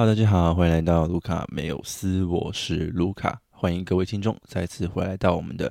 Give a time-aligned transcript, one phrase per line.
[0.00, 5.70] 好大家好，欢迎来到卢卡没有斯，我是卢卡，欢迎各位听众再次回来到我们的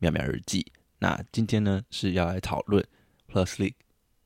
[0.00, 0.66] 妙妙日记。
[0.98, 2.84] 那今天呢是要来讨论
[3.30, 3.76] Plus League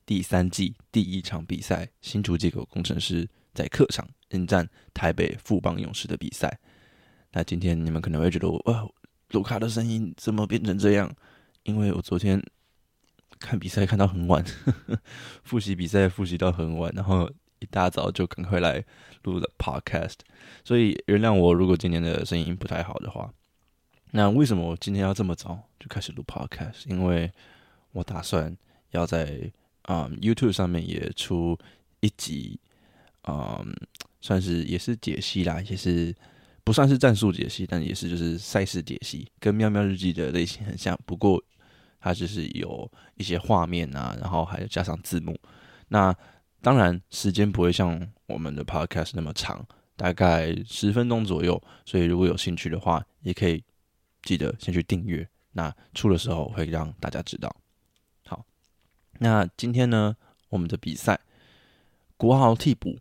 [0.07, 6.59] 第三季第一场比赛，新竹结构工程师在客场迎战台北富邦勇士的比赛。
[7.31, 8.83] 那今天你们可能会觉得我，哇，
[9.33, 11.15] 卢卡的声音怎么变成这样？
[11.61, 12.43] 因为我昨天
[13.37, 14.43] 看比赛看到很晚，
[15.45, 17.29] 复习比赛复习到很晚，然后。
[17.63, 18.83] 一大早就赶快来
[19.23, 20.17] 录了 podcast，
[20.65, 23.33] 所以原谅我如果今天的声音不太好的话。
[24.11, 26.87] 那为什么我今天要这么早就开始录 podcast？
[26.87, 27.31] 因为
[27.93, 28.55] 我打算
[28.91, 29.51] 要在
[29.83, 31.57] 啊 YouTube 上面也出
[32.01, 32.59] 一集，
[33.27, 33.73] 嗯，
[34.21, 36.13] 算是也是解析啦，也是
[36.63, 40.95] 不算是战术解析，但也是就是赛事解析，跟喵喵日记的类型很像。
[41.07, 41.43] 不过
[41.99, 45.35] 它就是有一些画面啊，然后还有加上字幕。
[45.87, 46.15] 那
[46.63, 51.61] 当然，时间不会像我们的 podcast 那么长，大概十分钟左右。
[51.83, 53.61] 所以如果有兴趣的话，也可以
[54.21, 55.27] 记得先去订阅。
[55.51, 57.53] 那出的时候会让大家知道。
[58.25, 58.45] 好，
[59.19, 60.15] 那今天呢，
[60.47, 61.19] 我们的比赛，
[62.15, 62.97] 国豪替补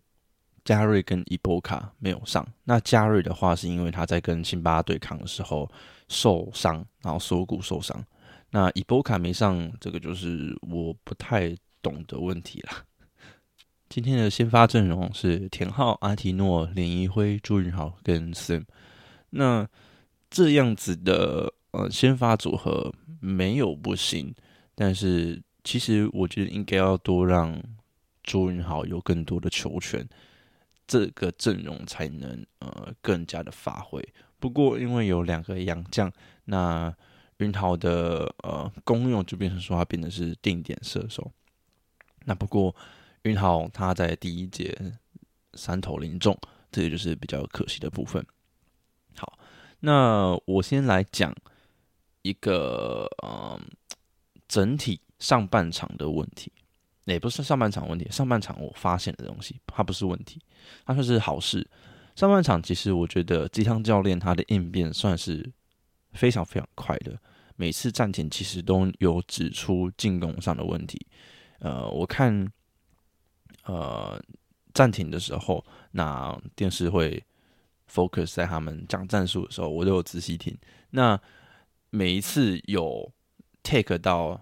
[0.64, 2.44] 加瑞跟伊波卡没有上。
[2.64, 5.70] 那加瑞的话，是因为他在跟辛巴对抗的时候
[6.08, 8.04] 受伤，然后锁骨受伤。
[8.50, 12.72] 那伊波卡没上，这个就是我不太懂的问题了。
[13.92, 18.64] 今天的先发阵容是田浩、阿提诺、连一辉、朱云豪跟 Sim。
[19.28, 19.68] 那
[20.30, 24.34] 这样子的呃先发组合没有不行，
[24.74, 27.62] 但是其实我觉得应该要多让
[28.22, 30.08] 朱云豪有更多的球权，
[30.86, 34.02] 这个阵容才能呃更加的发挥。
[34.40, 36.10] 不过因为有两个洋将，
[36.46, 36.90] 那
[37.36, 41.30] 云豪的呃功用就变成说他变得是定点射手。
[42.24, 42.74] 那不过。
[43.22, 44.76] 云豪他在第一节
[45.54, 46.36] 三投零中，
[46.72, 48.24] 这个就是比较可惜的部分。
[49.16, 49.38] 好，
[49.78, 51.32] 那我先来讲
[52.22, 53.60] 一个嗯，
[54.48, 56.50] 整体上半场的问题，
[57.04, 60.40] 也不是上半场问题，上半场我发现的东西，它不是问题，
[60.84, 61.64] 它算是好事。
[62.16, 65.48] 上半场其实我觉得鸡汤教练他的应变算是
[66.12, 67.16] 非常非常快的，
[67.54, 71.06] 每次暂停其实都有指出进攻上的问题。
[71.60, 72.50] 呃，我看。
[73.64, 74.20] 呃，
[74.74, 77.22] 暂停的时候，那电视会
[77.88, 80.56] focus 在他们讲战术的时候，我都有仔细听。
[80.90, 81.20] 那
[81.90, 83.12] 每一次有
[83.62, 84.40] take 到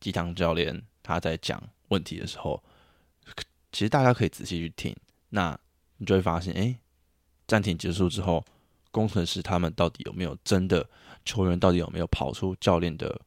[0.00, 2.62] 鸡汤教练他在讲问题的时候，
[3.72, 4.96] 其实大家可以仔细去听，
[5.28, 5.58] 那
[5.98, 6.78] 你就会发现，哎，
[7.46, 8.42] 暂停结束之后，
[8.90, 10.88] 工程师他们到底有没有真的
[11.26, 13.20] 球员，到底有没有跑出教练的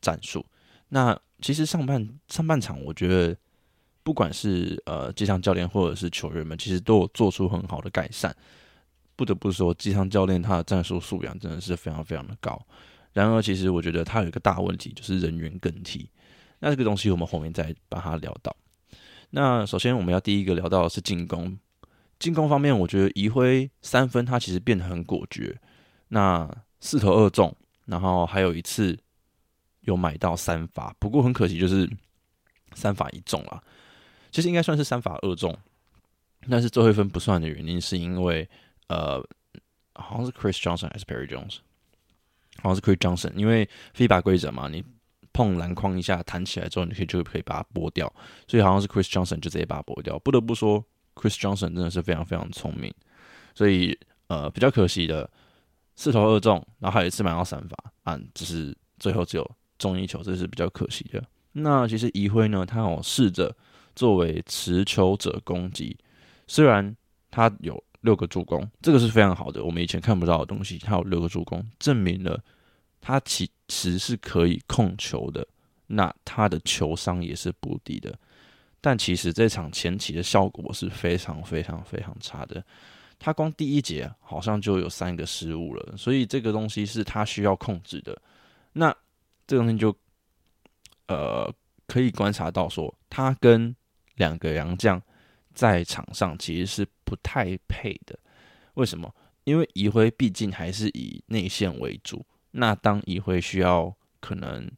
[0.00, 0.44] 战术？
[0.88, 3.36] 那其实上半上半场，我觉得。
[4.06, 8.32] 不管是呃，机场教练或者是球员们，其实都有做出很好的改善。
[9.16, 12.56] 不得不说，机场教练他的战术素养真的是非常非常的高。
[13.12, 16.08] 然而，其实我觉得他有一个大问题，就是人员更替。
[16.60, 18.56] 那这个东西我们后面再把它聊到。
[19.30, 21.58] 那首先我们要第一个聊到的是进攻。
[22.20, 25.58] 进攻方面，我觉得移辉三分他其实变得很果决。
[26.06, 27.52] 那四投二中，
[27.86, 28.96] 然后还有一次
[29.80, 31.90] 有买到三发，不过很可惜就是
[32.74, 33.60] 三发一中了。
[34.30, 35.56] 其实应该算是三罚二中，
[36.50, 38.48] 但是最后一分不算的原因是因为，
[38.88, 39.18] 呃，
[39.94, 41.58] 好像是 Chris Johnson 还是 Perry Jones，
[42.62, 44.84] 好像是 Chris Johnson，因为非法规则嘛，你
[45.32, 48.12] 碰篮筐一下弹起来之后，你可以就可以把它拨掉，
[48.46, 50.18] 所以好像是 Chris Johnson 就直接把它拨掉。
[50.18, 50.84] 不得不说
[51.14, 52.92] ，Chris Johnson 真的是非常非常聪明，
[53.54, 53.98] 所以
[54.28, 55.28] 呃比较可惜的
[55.94, 61.22] 四投二中，然后还有一次买到三罚，啊，只是最后只有中一球，这是比较可惜的。
[61.52, 63.56] 那其实一辉呢，他有试着。
[63.96, 65.96] 作为持球者攻击，
[66.46, 66.96] 虽然
[67.30, 72.40] 他有六个助攻，这个是非常好的，我们以前看不到的东西，他有六个助攻，证明了
[73.00, 75.44] 他其实是可以控球的。
[75.88, 78.12] 那他的球商也是不低的，
[78.80, 82.60] 但其实这场前期的效果是非常非常非常差的。
[83.18, 88.20] 他光第一节好像就有三个失误了，所以这个东西是他需要控制的。
[88.72, 88.94] 那
[89.46, 89.96] 这个东西就
[91.06, 91.48] 呃
[91.86, 93.74] 可以观察到说，他跟
[94.16, 95.00] 两个洋将
[95.54, 98.18] 在场上其实是不太配的，
[98.74, 99.10] 为什么？
[99.44, 104.70] 因为移辉毕竟还是以内线为主，那当移辉需要可能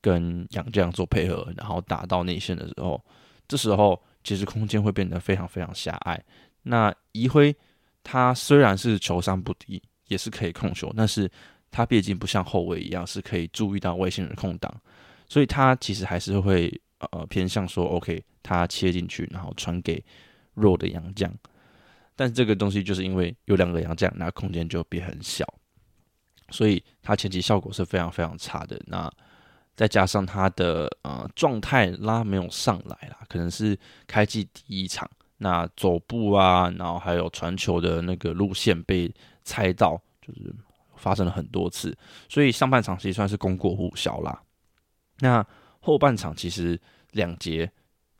[0.00, 3.04] 跟洋将做配合，然后打到内线的时候，
[3.46, 6.20] 这时候其实空间会变得非常非常狭隘。
[6.62, 7.54] 那移辉
[8.02, 11.30] 他虽然是球商不低，也是可以控球，但是
[11.70, 14.74] 他毕竟不像后卫一样是可以注意到外线的空档，
[15.28, 16.80] 所以他其实还是会。
[17.12, 20.04] 呃，偏向说 OK，他切进去，然后传给
[20.54, 21.32] 弱的洋将。
[22.16, 25.46] 但是这个东西就是因为有两个洋将，那空间就变很小，
[26.50, 28.80] 所以他前期效果是非常非常差的。
[28.86, 29.08] 那
[29.76, 33.78] 再加上他的呃状态拉没有上来啦，可能是
[34.08, 39.08] 开季第一场，那走步啊，然后还有传球的那个路线被
[39.44, 40.52] 猜到，就是
[40.96, 41.96] 发生了很多次，
[42.28, 44.42] 所以上半场其实算是功过互销啦。
[45.20, 45.46] 那
[45.80, 46.78] 后半场其实
[47.12, 47.70] 两节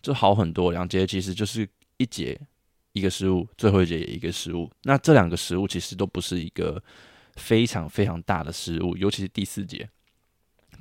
[0.01, 2.41] 就好很多，两节其实就是一节
[2.93, 4.71] 一个失误，最后一节也一个失误。
[4.83, 6.83] 那这两个失误其实都不是一个
[7.35, 9.89] 非常非常大的失误，尤其是第四节。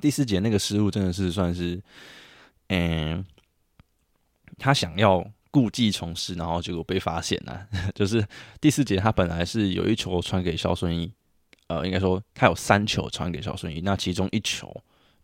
[0.00, 1.82] 第四节那个失误真的是算是，
[2.68, 3.24] 嗯，
[4.56, 7.66] 他想要故技重施，然后结果被发现了。
[7.94, 8.24] 就是
[8.60, 11.12] 第四节他本来是有一球传给肖顺义，
[11.66, 14.72] 呃，应该说他有三球传给肖顺义，那其中一球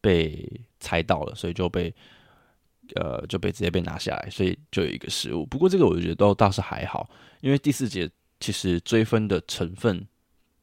[0.05, 0.47] 被
[0.81, 1.95] 猜到了，所以就被
[2.95, 5.47] 呃就被直接被拿下来，所以就有一个失误。
[5.47, 7.09] 不过这个我觉得都倒是还好，
[7.41, 10.06] 因为第四节其实追分的成分，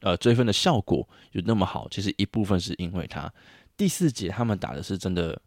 [0.01, 3.33] 呃，追分的效果有那么好，其实一部分是因为他。
[3.75, 5.41] 第四节他们打的是真的，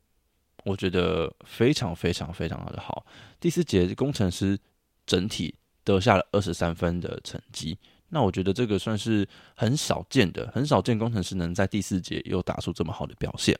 [0.64, 3.06] 我觉得非常非常非常的好。
[3.38, 4.58] 第四节工程师
[5.06, 5.55] 整体
[5.85, 13.56] 得下了二十三分的成绩，那我觉得这个算是很少见的，很少见工程师能在第四节又打出这么好的表现。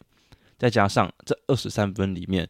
[0.65, 2.49] 再加上这二十三分里面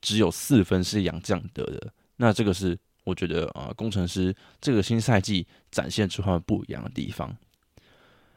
[0.00, 7.36] 只有四分是杨将得的，那这个是我觉得啊，工程师这个新赛季展现出他们不一样的地方。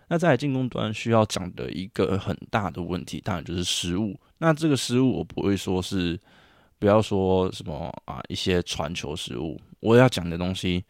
[0.07, 4.19] 那在进攻端需要讲的一个很大的问题，当然就是失误。
[4.39, 6.19] 那这个失误我不会说是，
[6.79, 9.61] 不要说什么啊一些传球失误。
[9.81, 10.83] 我要讲的东西，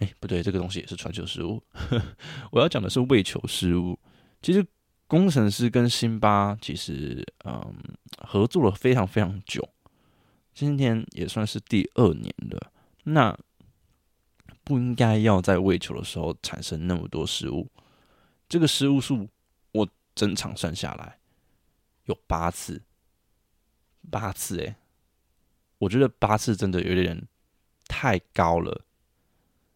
[0.00, 1.62] 哎，不对，这个东西也是传球失误。
[2.52, 3.98] 我要讲的是喂球失误。
[4.42, 4.62] 其实
[5.06, 7.74] 工程师跟辛巴其实嗯
[8.18, 9.68] 合作了非常非常久，
[10.52, 12.72] 今天也算是第二年了。
[13.04, 13.38] 那
[14.64, 17.68] 不应该要在喂球的时候产生那么多失误。
[18.48, 19.28] 这个失误数，
[19.72, 21.18] 我整场算下来
[22.06, 22.82] 有八次，
[24.10, 24.74] 八次诶，
[25.78, 27.28] 我觉得八次真的有点
[27.86, 28.84] 太高了，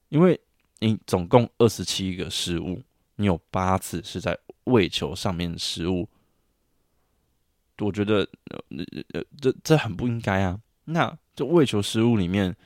[0.09, 0.41] 因为
[0.81, 2.82] 你总共二十七个失误，
[3.20, 6.08] 你有八次是在喂球上面失误，
[7.78, 8.58] 我觉得呃
[9.12, 10.61] 呃这这很不应该啊。
[10.84, 12.56] 那这喂球失误里面，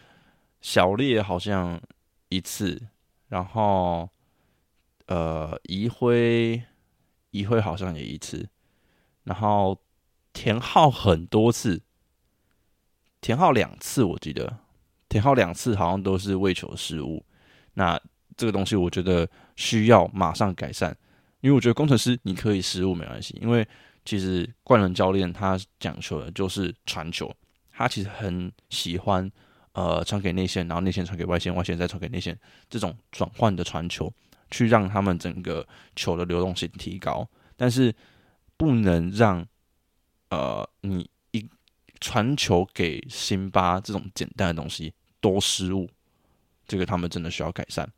[0.60, 1.80] 小烈好像
[2.28, 2.88] 一次，
[3.28, 4.08] 然后。
[5.06, 6.62] 呃，移辉，
[7.28, 8.48] 移辉好像也一次，
[9.24, 9.78] 然后
[10.32, 11.82] 田浩很多次，
[13.20, 14.60] 田浩两次，我记得
[15.06, 17.22] 田浩两次好像都是为球失误。
[17.74, 18.00] 那
[18.36, 20.96] 这个东西我觉得需要马上改善，
[21.40, 23.66] 因为我觉得工程师你可以失误没关系，因为
[24.04, 27.34] 其实冠伦教练他讲求的就是传球，
[27.72, 29.30] 他其实很喜欢
[29.72, 32.38] 呃传给内线，然后内线传给外线，外线再传给内线
[32.68, 34.12] 这种转换的传球。
[34.50, 35.66] 去让他们整个
[35.96, 37.92] 球的流动性提高，但是
[38.56, 39.44] 不能让
[40.28, 41.44] 呃你一
[41.98, 45.90] 传球给辛巴这种简单的东西多失误，
[46.68, 47.90] 这个他们真的需要改善。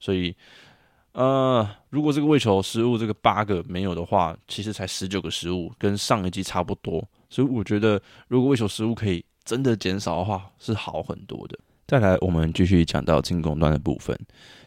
[0.00, 0.34] 所以
[1.12, 7.06] 呃，如果这个喂球失误这个八个没有的话，其实才十九个失误，跟上一季差不多。
[7.28, 11.58] 所以我觉得，如果喂球失误可以真的减少的话，是好很多的。
[11.86, 14.16] 再来，我们继续讲到进攻端的部分。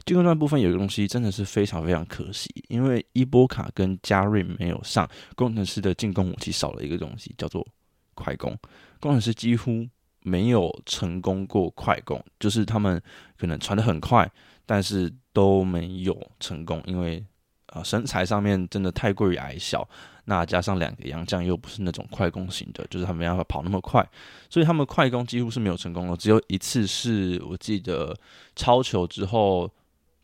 [0.05, 7.65] 进攻端部分有个东西真的是非常非常可惜，因为伊波卡跟加瑞没有上，工程师的进攻武器少了一个东西，叫做
[8.13, 8.53] 快攻。
[8.99, 9.87] 工程师几乎
[10.19, 13.01] 没有成功过快攻，就是他们
[13.37, 14.29] 可能传的很快，
[14.65, 17.25] 但是都没有成功，因为
[17.65, 19.87] 啊身材上面真的太过于矮小。
[20.25, 24.07] 那加上两个洋将又不是那种快攻型的，就是他没办法跑那么快，
[24.49, 26.15] 所以他们快攻几乎是没有成功的。
[26.15, 28.17] 只有一次是我记得
[28.55, 29.69] 超球之后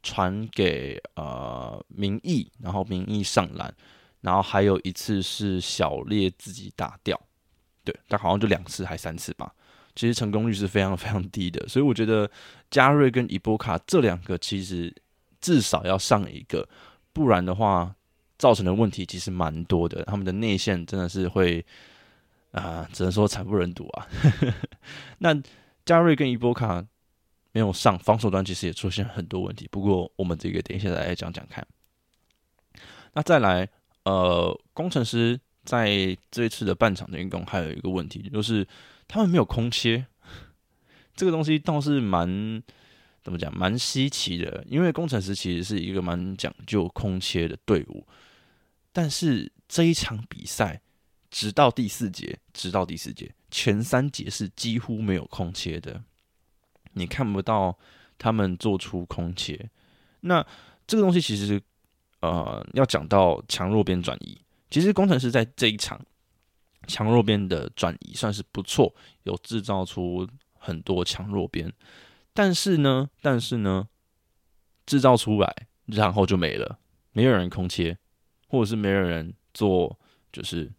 [0.02, 3.74] 传给呃明义，然后明义上篮，
[4.22, 7.20] 然后还有一次是小烈自己打掉，
[7.84, 9.54] 对，但好像就两次还三次吧。
[10.00, 12.30] 其实成功率是非常非常低的，所以我觉得
[12.72, 14.94] 加瑞跟伊波卡这两个其实
[15.42, 16.68] 至少要上一个，
[17.12, 17.94] 不然的话。
[18.40, 21.66] 造成的问题其实蛮多的，他们的内线真的是会
[22.52, 24.08] 啊，只能说惨不忍睹啊。
[25.20, 25.36] 那
[25.84, 26.82] 加瑞跟伊波卡
[27.52, 29.68] 没有上防守端，其实也出现很多问题。
[29.70, 31.68] 不过我们这个等一下再来讲讲看。
[33.12, 33.68] 那再来，
[34.06, 38.66] 呃，工程师在这一次的半场的运动还有一个问题，就是
[39.10, 40.08] 他们没有空切。
[41.14, 42.64] 这个东西倒是蛮。
[43.22, 43.56] 怎么讲？
[43.56, 48.08] 蛮稀奇的，因为工程师其实是一个蛮讲究空切的队伍，
[48.94, 50.82] 但是这一场比赛，
[51.30, 56.02] 直到第四节，直到第四节前三节是几乎没有空切的，
[56.94, 57.78] 你看不到
[58.18, 59.70] 他们做出空切。
[60.22, 60.44] 那
[60.88, 61.62] 这个东西其实
[62.22, 64.40] 呃要讲到强弱边转移，
[64.72, 66.02] 其实工程师在这一场
[66.88, 68.94] 强弱边的转移算是不错，
[69.24, 71.72] 有制造出很多强弱边。
[72.34, 73.88] 但是呢，但是呢，
[74.86, 76.80] 制造出来然后就没了，
[77.12, 77.98] 没有人空切，
[78.48, 80.00] 或者是没有人做，
[80.32, 80.72] 就是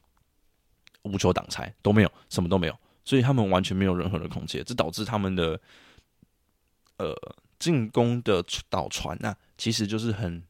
[1.03, 5.61] 无球挡拆都没有，什么都没有，所以他们完全没有任何的空切，这导致他们的
[6.97, 7.15] 呃
[7.59, 10.43] 进攻的导传啊，其实就是很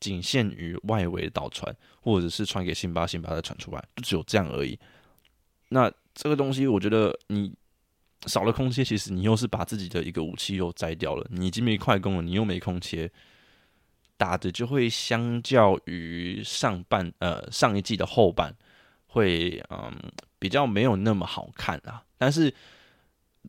[0.00, 4.76] 仅限于外围导传，或者是传给辛巴，辛巴再传出来，就只有这样而已。
[5.68, 7.52] 那这个东西，我觉得你。
[8.26, 11.26] 少了空切，其实你又是把自己的一个武器又摘掉了。
[11.30, 13.10] 你已经没快攻了，你又没空切，
[14.18, 18.54] 打的就会相较于上半呃上一季的后半
[19.06, 19.90] 会嗯
[20.38, 22.04] 比较没有那么好看啊。
[22.18, 22.52] 但是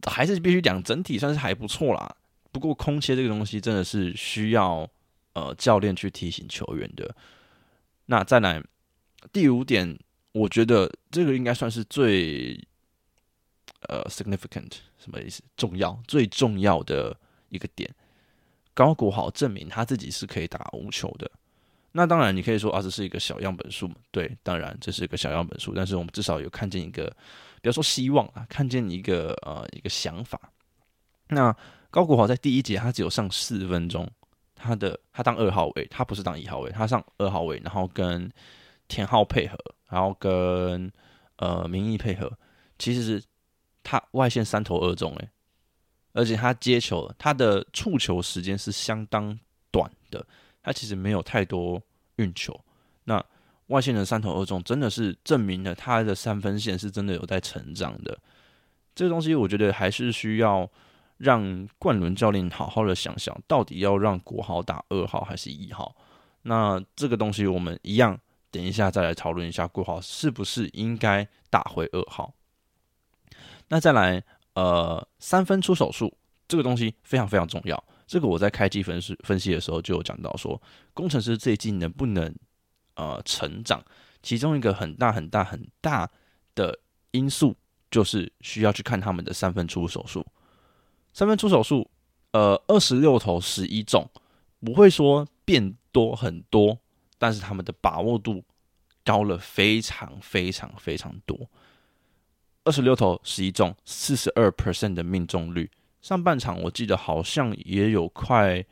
[0.10, 2.15] 还是必须讲，整体算是还不错啦。
[2.53, 4.89] 不过空切这个东西真的是需要
[5.34, 7.16] 呃教练去提醒球员的。
[8.06, 8.64] 那再来
[9.32, 9.98] 第五点，
[10.32, 12.60] 我觉得这个应该算是最。
[13.90, 15.42] 呃，significant 什么意思？
[15.58, 17.18] 重要，最重要的
[17.50, 17.90] 一个点，
[18.76, 21.30] 高国豪证明他自己是可以打无球的。
[21.92, 23.90] 那当然，你可以说啊，这是一个小样本数？
[24.12, 27.06] 对，当然这是一个小样本数，但是我们至少有看见一个，
[27.60, 30.40] 比方说希望啊，看见一个呃一个想法。
[31.30, 31.54] 那
[31.90, 34.08] 高国豪在第一节他只有上四分钟，
[34.62, 38.32] 他的他当二号位，他不是当一号位，他上二号位，然后跟
[38.88, 39.58] 田浩配合，
[39.89, 40.91] 然后跟
[41.38, 42.32] 呃明义配合，
[42.77, 43.24] 其实是。
[43.84, 45.30] 他外线三投二中，诶，
[46.13, 49.38] 而且他接球，他的触球时间是相当
[49.72, 50.24] 短的，
[50.62, 51.82] 他其实没有太多
[52.18, 52.58] 运球。
[53.06, 53.25] 那
[53.70, 58.15] 外线的三投二中，真的是证明了他的三分线是真的有在成长的。
[58.94, 60.70] 这个东西，我觉得还是需要
[61.22, 65.96] 让冠伦教练好好的想想，到底要让国豪打二号还是一号。
[66.42, 72.34] 那这个东西，我们一样等一下再来讨论一下，国豪是不是应该打回二号。
[73.68, 74.24] 那再来，
[74.56, 77.82] 呃，三分出手术这个东西非常非常重要。
[78.08, 80.60] 这个我在开机分析分析的时候就有讲到，说
[80.96, 82.36] 工程师最近能不能
[82.96, 83.80] 呃成长，
[84.24, 86.10] 其中一个很大很大很大
[86.56, 86.80] 的
[87.12, 87.56] 因素
[87.92, 90.25] 就是需要去看他们的三分出手术。
[91.13, 91.89] 三分出手数，
[92.32, 94.10] 呃，二十六投十一中，
[94.60, 96.77] 不会说变多很多，
[97.18, 98.44] 但是他们的把握度
[99.03, 101.38] 高了非常非常非常多。
[102.63, 105.70] 二十六投十一中，四十二 percent 的命中率。
[106.01, 108.63] 上半场我记得好像也有快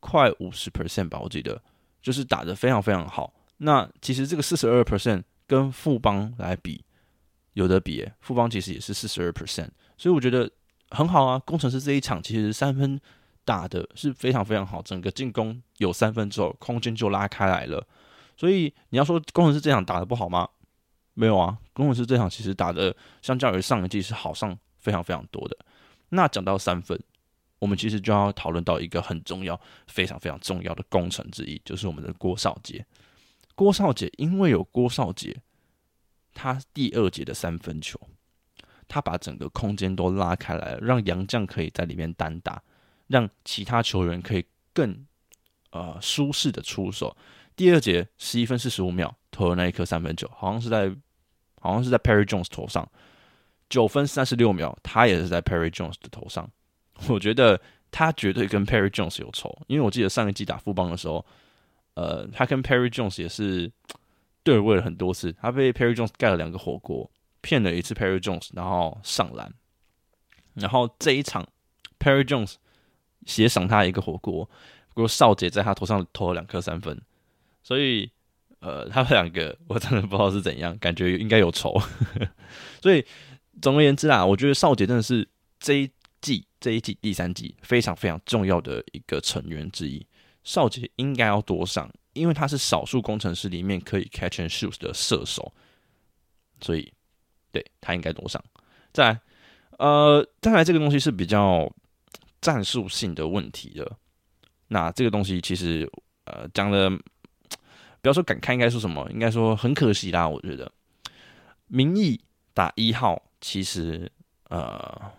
[0.00, 1.62] 快五十 percent 吧，我记得
[2.02, 3.32] 就是打的非常非常好。
[3.58, 6.84] 那其实这个四十二 percent 跟富邦来比
[7.52, 10.50] 有的比，富邦其实也是四十二 percent，所以我觉得
[10.90, 11.38] 很好啊。
[11.40, 13.00] 工程师这一场其实三分
[13.44, 17.86] 打的是非常非常好，整个进攻有三分之后，空间就拉开来了。
[18.36, 20.48] 所以你要说工程师这场打的不好吗？
[21.14, 25.56] 没有啊，工程师这场其实打的相较于上一季是好上非常非常多的。
[26.10, 26.96] 那讲到三分，
[27.58, 32.86] 我们其实就要讨论到一个很重要、非常非常重要的工程之一，就是我们的郭少杰。
[33.56, 35.36] 郭少杰因为有郭少杰，
[36.32, 38.00] 他第二节的三分球，
[38.88, 42.60] 他把整个空间都拉开来了，让杨绛可以在里面单打，
[43.06, 45.06] 让其他球员可以更
[45.70, 47.16] 呃舒适的出手。
[47.54, 50.92] 第二节十一分四十五秒投的那一颗三分球，好像是在。
[51.60, 52.88] 好像是在 Perry Jones 头上，
[53.68, 56.48] 九分三十六秒，他也是在 Perry Jones 的头上。
[57.08, 61.26] 我觉得他绝对跟 Perry Jones 有仇，因为我记得上一季打富邦的时候，
[61.94, 63.68] 呃，他跟 Perry Jones 也是
[64.44, 65.32] 对位了很多次。
[65.32, 67.10] 他被 Perry Jones 盖了两个火锅，
[67.48, 69.50] 骗了一次 Perry Jones，然后上篮。
[70.52, 71.48] 然后这一场
[71.98, 72.56] Perry Jones
[73.36, 74.44] 也赏他一个火锅，
[74.92, 77.00] 不过少杰在他头上投了两颗三分，
[77.62, 78.10] 所以。
[78.60, 81.80] 呃，他们两个我真的不知道是怎样，感觉应该有仇。
[82.82, 83.06] 所以
[83.62, 85.28] 总而言之啦，我觉得少杰真的是
[85.60, 85.90] 这一
[86.20, 90.04] 季这一季第三季非常非常重要的一个成员之一。
[90.42, 95.54] 少杰应该要多上，因为他是少数工程师里面可以 catch and shoot 的射手，
[96.60, 96.92] 所以
[97.52, 98.42] 对他应该多上。
[98.92, 99.20] 再来，
[99.78, 101.70] 呃，再来这个东西是比较
[102.40, 103.90] 战术性的问题的。
[104.68, 105.90] 那这个东西其实
[106.24, 106.90] 呃讲的。
[108.00, 109.04] 不要说感慨，应该说什么？
[109.10, 110.26] 应该说很可惜啦。
[110.26, 110.70] 我觉得，
[111.66, 112.18] 明义
[112.54, 114.10] 打一号，其实
[114.50, 115.10] 呃，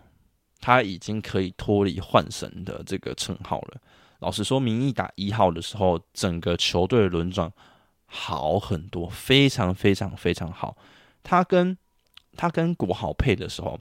[0.60, 3.80] 他已经可以脱离幻神的这个称号了。
[4.20, 7.52] 老实说，明义打一号的时候，整个球队的轮转
[8.06, 10.74] 好很多，非常非常非常好。
[11.22, 11.76] 他跟
[12.40, 13.78] 他跟国豪配的时候，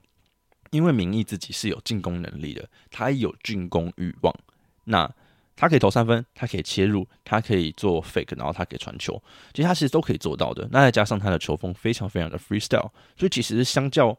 [0.72, 4.36] 因为明义自己是有进攻能力的，他有进攻欲望，
[4.84, 5.10] 那
[5.56, 9.14] 他可以投三分，他可以切入，他可以做 fake，然后他可以传球，
[9.54, 10.68] 其实他其实都可以做到的。
[10.74, 14.18] 那再加上他的球风非常非常的 freestyle，所以其实相较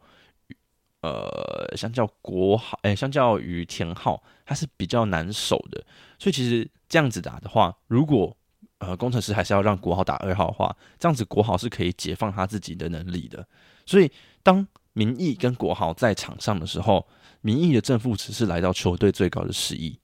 [1.02, 5.84] 呃相较国豪，哎，相较于田浩，他是比较难守的。
[6.18, 8.34] 所以其实这样子打的话，如果
[8.78, 13.46] 呃工程师还是要让国豪打二号的话，这样子国豪是可以解放他自己的能力的。
[13.86, 14.10] 所以
[14.42, 17.06] 当民意跟国豪在场上的时候，
[17.40, 19.98] 民意的正负值是来到球队最高的十亿，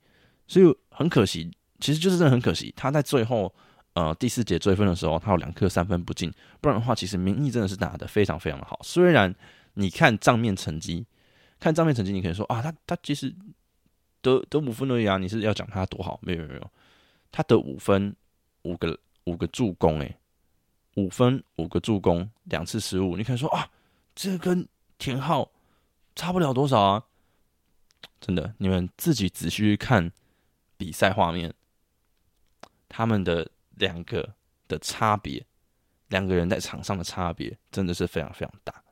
[0.47, 3.53] 所以很可惜，其实就是真的很可惜，他在最后
[3.93, 8.79] 呃第四节追分的时候，他有两颗三分不进，不然的话，其实民意真的是打的非常非常的好。
[8.83, 9.33] 虽然
[9.73, 11.05] 你看账面成绩，
[11.59, 13.33] 看账面成绩，你可以说啊，他他其实
[14.21, 16.19] 得得五分而已啊，你是要讲他多好？
[16.21, 16.71] 没有没有，
[17.31, 18.15] 他得五分，
[18.63, 20.15] 五个五个助攻，诶，
[20.95, 23.69] 五分五个助攻，两次失误，你可以说啊，
[24.17, 25.51] 这跟田浩
[26.15, 27.03] 差不了多少啊！
[28.19, 30.11] 真的，你们自己仔细去看
[30.75, 31.53] 比赛画面，
[32.89, 34.33] 他们的两个
[34.67, 35.45] 的差别，
[36.07, 38.83] 两个人在场上的差别真的是非常非常大。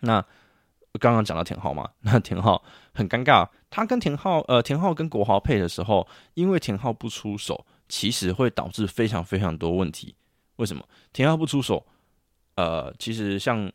[0.00, 0.20] 那
[1.00, 2.62] 刚刚讲到田浩嘛， 那田浩
[2.92, 10.14] 很尴尬，他跟田浩呃田浩跟国豪配的时候，因为田浩不出手，其实会导致非常非常多问题。
[10.56, 11.86] 为什么田浩不出手？
[12.56, 13.72] 呃，其实像。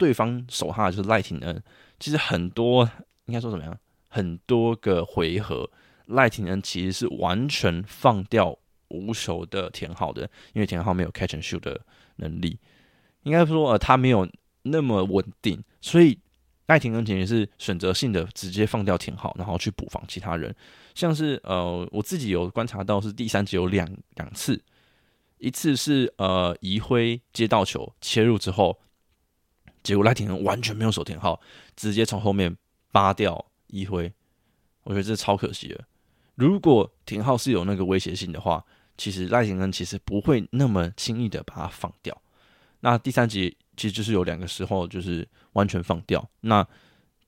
[0.00, 1.62] 对方守他的就是赖廷恩，
[1.98, 2.90] 其实很多
[3.26, 3.78] 应该说怎么样？
[4.08, 5.70] 很多个回合，
[6.06, 10.22] 赖廷恩其实是完全放掉无球的田浩的，
[10.54, 11.78] 因为田浩没有 catch and shoot 的
[12.16, 12.58] 能力，
[13.24, 14.26] 应该说呃他没有
[14.62, 16.18] 那么稳定，所以
[16.66, 20.56] 赖廷恩其实是选择性的直接放掉田浩，然后去补防其他人，
[20.94, 24.58] 像是呃我自己有观察到是第三节有两两次，
[25.36, 28.80] 一次是呃移辉接到球切入之后。
[29.82, 31.40] 结果赖廷恩完全没有守田浩，
[31.76, 32.56] 直接从后面
[32.92, 34.12] 扒掉一辉，
[34.82, 35.84] 我觉得这超可惜的。
[36.34, 38.64] 如果田浩是有那个威胁性的话，
[38.96, 42.16] 其实赖廷恩其实不会那么轻易的把他放掉。
[42.80, 46.26] 那第三集其实就是有两个时候就是完全放掉。
[46.40, 46.66] 那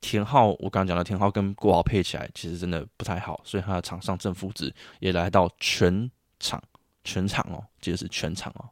[0.00, 6.10] 田浩我刚刚讲的田浩跟郭豪配起来其实真的不太好，所以他的场上正负值也来到全
[6.40, 6.62] 场
[7.04, 8.68] 全场哦，记得是全场哦，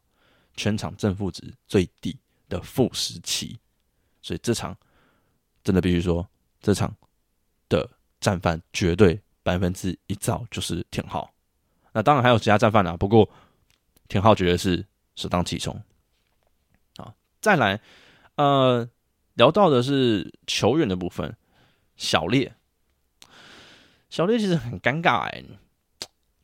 [0.55, 2.17] 全场正负值最低
[2.49, 3.59] 的负十七。
[4.21, 4.77] 所以这场
[5.63, 6.27] 真的必须说，
[6.61, 6.95] 这场
[7.69, 11.31] 的战犯绝对百分之一造就是田浩。
[11.91, 13.29] 那当然还有其他战犯啊，不过
[14.07, 15.73] 田浩绝对是首当其冲。
[16.97, 17.81] 啊，再来，
[18.35, 18.87] 呃，
[19.33, 21.35] 聊到的是球员的部分，
[21.95, 22.53] 小烈，
[24.09, 25.43] 小烈其实很尴尬哎，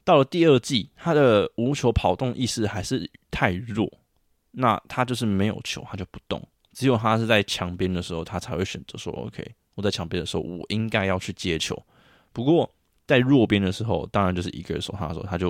[0.04, 3.92] 到了第二季，他的无球跑动意识还是太弱，
[4.52, 6.42] 那他就是没有球，他就不动。
[6.78, 11.76] 只有他是在墙边的时候，他才会选择说：“OK，我在墙边的时候，我应该要去接球。”
[12.32, 12.72] 不过
[13.08, 15.50] 在弱边的时候，当然就是一个人守他的时候，他就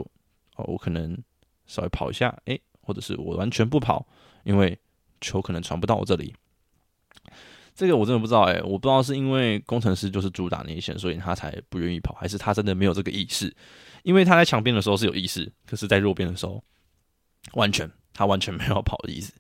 [0.55, 1.21] 哦，我可能
[1.65, 4.07] 稍微跑一下，诶，或者是我完全不跑，
[4.45, 4.79] 因为
[5.19, 6.33] 球可能传不到我这里。
[7.75, 13.53] 这个我真的不知道，诶，我不知道是因为工程师就是主打内线，所以他才不愿意跑，还是他真的没有这个意识？
[14.03, 16.63] 因为他在墙边的时候是有意识，可是在弱边的时候，
[17.55, 19.33] 完全他完全没有跑的意思。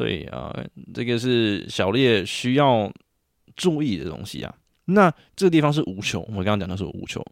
[0.00, 0.50] 所以啊，
[0.94, 2.90] 这个是小烈需要
[3.54, 4.56] 注意的东西啊。
[4.86, 7.22] 那这个地方是无球，我刚刚讲的是无球。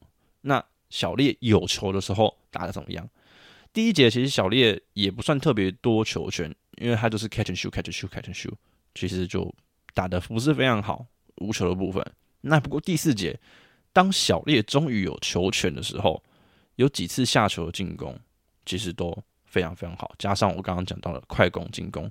[0.43, 3.09] 那小烈有球的时候打的怎么样？
[3.73, 8.53] 第一节其实小烈也不算特别多球权，因为他就是 catch and shoot，catch and shoot，catch and shoot，
[8.95, 9.51] 其实就
[9.95, 11.07] 打的不是非常好。
[11.37, 12.05] 无球的部分，
[12.43, 13.41] 那不过第四节，
[13.95, 16.23] 当小烈终于有球权的时候，
[16.77, 18.15] 有几次下球进攻
[18.67, 22.11] 其实都非常非常好，加上我刚刚讲到的快攻进攻。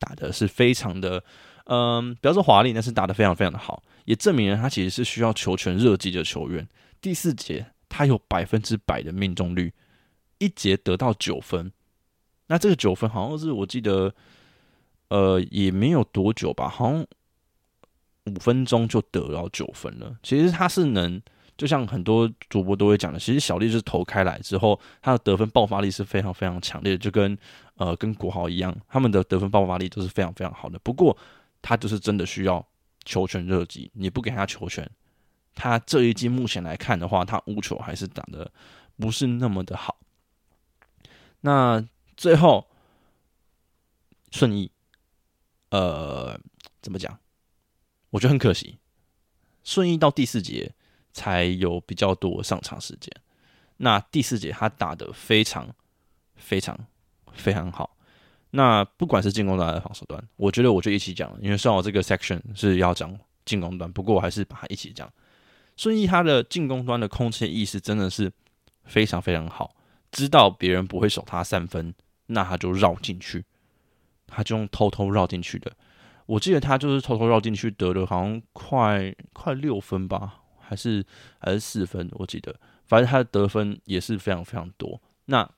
[0.00, 1.22] 打的是非常的，
[1.66, 6.66] 嗯，不要说华丽，但是打的非常非常的好，也证明了他其实是需要球权热机的球员。
[7.00, 9.72] 第四节他有百分之百的命中率，
[10.38, 11.70] 一节得到九分，
[12.48, 14.12] 那这个九分好像是我记得，
[15.08, 17.06] 呃，也没有多久吧，好像
[18.24, 20.16] 五分钟就得到九分了。
[20.22, 21.22] 其实他是能。
[21.56, 27.36] 就像很多主播都会讲的，其实小丽就是投开来之后，他的得分爆发力是非常非常强烈的，就跟
[27.80, 30.78] 呃跟国豪一样，他们的得分爆发力都是非常非常好的。
[30.80, 31.16] 不过
[31.62, 32.64] 他就是真的需要
[33.04, 34.88] 球权热机，你不给他球权，
[35.54, 38.52] 他这一季目前来看的话，他无球还是打的
[38.98, 39.96] 不是那么的好。
[41.40, 41.82] 那
[42.16, 42.68] 最后
[44.30, 44.70] 顺义，
[45.70, 46.38] 呃，
[46.82, 47.18] 怎么讲？
[48.10, 48.78] 我觉得很可惜，
[49.64, 50.74] 顺义到第四节。
[51.12, 53.12] 才有比较多上场时间。
[53.78, 55.68] 那第四节他打的非常
[56.36, 56.78] 非常
[57.40, 57.96] 非常好。
[58.52, 65.10] 那不管是进攻端还是防守端，我觉得我就一起讲，因为算我这个 section 是要讲进攻端，不过我还是把它一起讲。
[65.76, 68.30] 顺义他的进攻端的空切意识真的是
[68.84, 69.74] 非常非常好，
[70.12, 71.94] 知道别人不会守他三分，
[72.26, 73.44] 那他就绕进去，
[74.26, 75.72] 他就用偷偷绕进去的。
[76.26, 81.04] 我记得他就是偷偷绕进去得了，好像快快六分吧，还是
[81.38, 82.08] 还是四分？
[82.12, 85.00] 我记得，反正他的得分也是非常非常多。
[85.24, 85.48] 那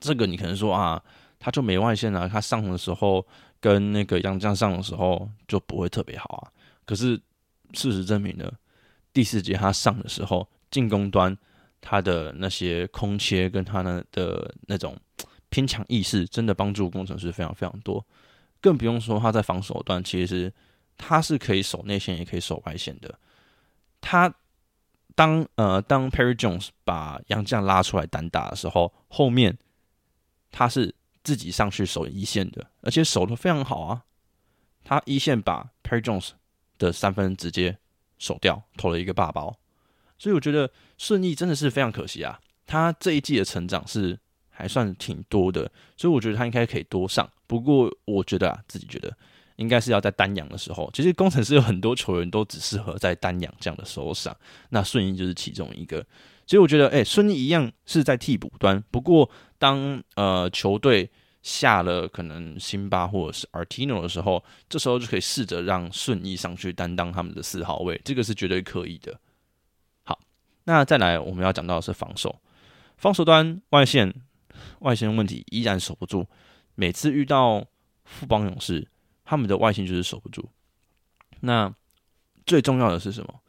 [0.00, 1.02] 这个你可能说啊，
[1.38, 3.26] 他就没外线啊，他上的时候
[3.60, 6.52] 跟那个杨将上的时候就不会特别好啊。
[6.84, 7.20] 可是
[7.72, 8.50] 事实证明呢，
[9.12, 11.36] 第四节他上的时候，进攻端
[11.80, 14.96] 他的那些空切跟他的的那种
[15.48, 18.04] 偏强意识，真的帮助工程师非常非常多。
[18.60, 20.52] 更不用说他在防守端，其实
[20.98, 23.18] 他是可以守内线，也可以守外线的。
[24.00, 24.32] 他
[25.14, 29.56] 当呃当 Perry Jones 把杨将拉出来单打的时候，后面
[30.50, 34.04] 他是自己上去守一线的，而且守的非常好啊。
[34.84, 36.30] 他一线把 Perry Jones
[36.78, 37.78] 的三分直接
[38.18, 39.58] 守掉，投了一个霸包。
[40.18, 42.40] 所以我觉得顺义真的是非常可惜啊。
[42.66, 44.18] 他这一季的成长是。
[44.52, 47.26] 还算挺多的，所以我觉得他应该可以多上。
[47.46, 49.10] 不过我觉得啊，自己觉得
[49.56, 50.90] 应该是要在单阳的时候。
[50.92, 54.36] 其实工程师有很多球员都只适合在单阳这样的时候上，
[54.68, 56.04] 那顺义就是其中一个。
[56.50, 58.82] 所以我觉得，哎，顺义一样是在替补端。
[58.90, 61.08] 不过当呃球队
[61.42, 69.16] 下了可能辛巴或者是 Artino 的时候，这时候就可以试着让顺义上去担当他们的四号位，这个是绝对可以的。
[70.02, 70.18] 好，
[70.64, 72.40] 那再来我们要讲到的是防守，
[72.96, 74.12] 防守端外线。
[74.80, 76.26] 外线问题依然守不住，
[76.74, 77.64] 每次遇到
[78.02, 78.88] 富邦勇士，
[79.24, 80.50] 他们的外线就是守不住。
[81.38, 81.72] 那
[82.44, 83.40] 最重要的是什么？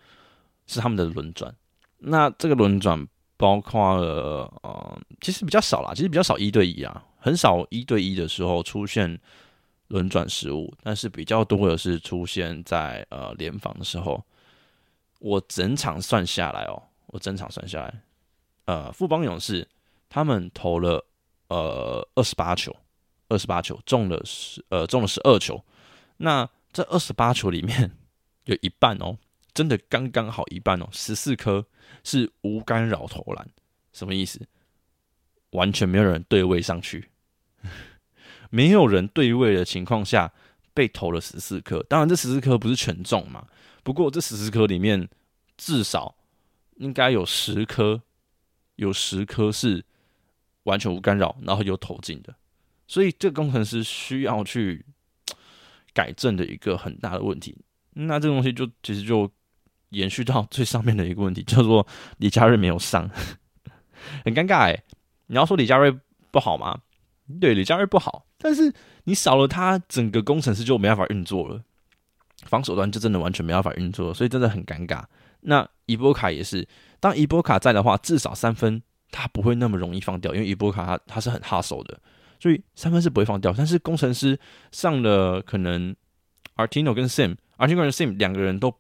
[0.68, 1.54] 是他们的轮转。
[2.02, 9.20] 那这个轮转包括了呃，其实比较少啦，其实比较少一对一啊，很少一对一的时候出现
[9.88, 14.24] 轮转失误，但是比较多的是出现在呃联防的时候。
[15.20, 18.02] 我整场算下来哦，我整场算下来，
[18.66, 19.68] 呃，富邦勇士
[20.10, 21.06] 他们投了。
[21.52, 22.74] 呃，二十八球，
[23.28, 25.62] 二十八球中了十，呃，中了十二球。
[26.16, 27.92] 那这二十八球里面
[28.46, 29.18] 有一半哦，
[29.54, 31.66] 真的刚刚好一半哦，十四颗
[32.04, 33.50] 是无干扰投篮。
[33.94, 34.40] 什么意思？
[35.52, 37.10] 完全没有人对位上去，
[38.50, 40.32] 没有人对位的情况下
[40.74, 41.84] 被投了十四颗。
[41.84, 43.48] 当然，这十四颗不是全中嘛。
[43.84, 45.10] 不过这十四颗里面
[45.58, 46.16] 至少
[46.78, 48.02] 应该有十颗，
[48.76, 49.86] 有十颗是。
[50.66, 52.36] 完全无干扰，然后有投进的，
[52.88, 54.86] 所以这个工程师需要去
[55.92, 57.58] 改正的一个很大的问题。
[57.94, 59.28] 那这个东西就其实就
[59.92, 63.10] 延续到最上面的一个问题， 叫做李佳瑞没有上，
[64.26, 64.84] 很尴尬哎。
[65.28, 65.96] 你要说李佳瑞
[66.32, 66.80] 不好吗？
[67.40, 68.74] 对，李佳瑞不好，但是
[69.06, 71.62] 你少了他，整个工程师就没办法运作了，
[72.44, 75.04] 防守端就真的完全没办法运作，所以真的很尴尬。
[75.42, 76.68] 那伊波卡也是，
[77.00, 78.82] 当伊波卡在的话，至少三分。
[79.14, 82.00] 他不会那么容易放掉，因为伊波卡他他是很哈手的，
[82.40, 83.54] 所以三分是不会放掉。
[83.58, 84.40] 但是工程师
[84.72, 85.94] 上了可能
[86.56, 88.74] Artino 跟 Sim，Artino 跟 Sim 两个人都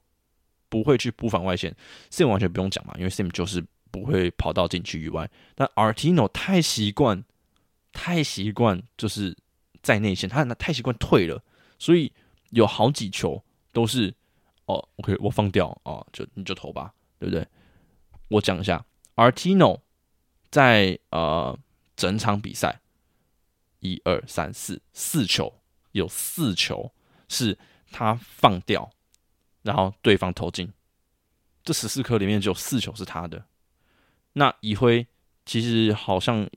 [0.71, 1.75] 不会去布防外线
[2.09, 5.29] ，Sim 完全不用讲嘛，因为 Sim 就是不会跑到禁区以外。
[5.53, 7.21] 但 Artino 太习惯，
[7.91, 9.37] 太习惯就是
[9.83, 11.43] 在内线，他太习惯退了，
[11.77, 12.11] 所以
[12.51, 14.11] 有好几球都是
[14.65, 17.45] 哦，OK，我放掉哦，就你就投吧，对不对？
[18.29, 18.83] 我讲一下
[19.15, 19.81] Artino。
[20.51, 21.57] 在呃
[21.95, 22.81] 整场比赛，
[23.79, 25.61] 一二三四四球
[25.93, 26.91] 有四球
[27.29, 27.57] 是
[27.89, 28.91] 他放掉，
[29.63, 30.71] 然后对方投进，
[31.63, 33.43] 这十四颗里面只有四球是他的。
[34.33, 35.05] 那一辉
[35.45, 36.47] 其实好像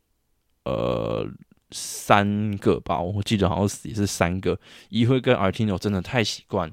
[0.65, 1.27] 呃
[1.71, 4.59] 三个吧，我记得好像也是三个。
[4.89, 6.73] 一辉跟 Artino 真的太习惯，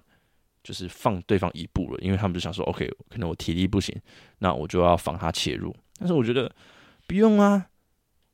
[0.63, 3.95] 就是放对方一步了，因为他们就想说，OK，可能我体力不行，
[4.39, 5.75] 那我就要防他切入。
[5.97, 6.51] 但是我觉得。
[7.07, 7.67] 不用啊，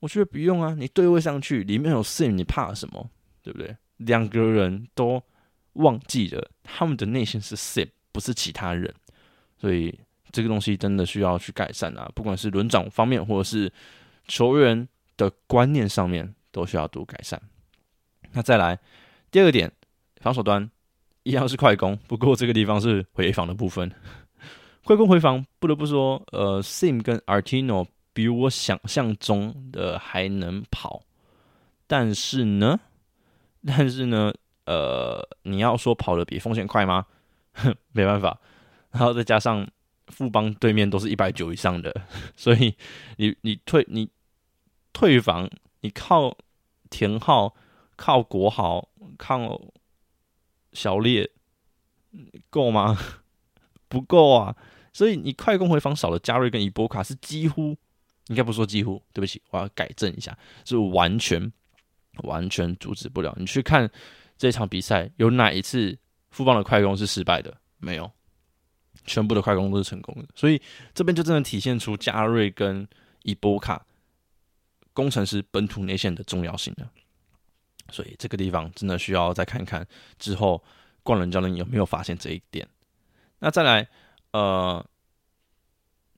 [0.01, 0.75] 我觉得不用啊。
[0.77, 3.09] 你对位上去，里面有 Sim，你怕什么？
[3.41, 3.75] 对不对？
[3.95, 5.23] 两个人都
[5.77, 8.93] 忘记了他们的内心是 Sim，不是其他人。
[9.57, 9.97] 所以
[10.31, 13.71] 这个东西真的需要去改善啊，不管是轮长方面，或者是
[14.27, 17.41] 球员的观念上面，都需要多改善。
[18.33, 18.77] 那再来
[19.31, 19.71] 第二个点，
[20.21, 20.69] 防守端
[21.23, 23.91] 一样是快攻，不过这个地方是回防的部分。
[24.83, 27.87] 快攻回防，不得不说，呃，Sim 跟 Artino。
[28.13, 31.03] 比我想象中的还能跑，
[31.85, 32.79] 但是呢，
[33.63, 34.33] 但是呢，
[34.67, 37.05] 呃，你要说跑的比风险快吗？
[37.93, 38.39] 没办法。
[38.91, 39.67] 然后再加上
[40.07, 41.93] 富邦对面都是一百九以上的，
[42.35, 42.75] 所以
[43.15, 44.09] 你你退你
[44.93, 45.49] 退防，
[45.81, 46.37] 你靠
[46.89, 47.55] 田浩、
[47.95, 49.61] 靠国豪、靠
[50.73, 51.29] 小烈，
[52.49, 52.97] 够吗？
[53.87, 54.55] 不够啊！
[54.91, 57.77] 所以你快攻回防少了，加瑞跟伊波卡是几乎，
[58.27, 61.51] 应该不说几乎，对不起，我要改正一下，是完全
[62.23, 63.33] 完全阻止不了。
[63.37, 63.89] 你去看
[64.37, 65.97] 这场比赛，有哪一次
[66.29, 67.57] 富邦的快攻是失败的？
[67.79, 68.11] 没有，
[69.05, 70.27] 全部的快攻都是成功的。
[70.35, 70.61] 所以
[70.93, 72.87] 这边就真的体现出加瑞跟
[73.23, 73.85] 伊波卡
[74.93, 76.89] 工程师本土内线的重要性了。
[77.89, 79.87] 所以这个地方真的需要再看看
[80.19, 80.61] 之后
[81.03, 82.67] 冠伦教练有没有发现这一点。
[83.39, 83.87] 那再来，
[84.31, 84.85] 呃，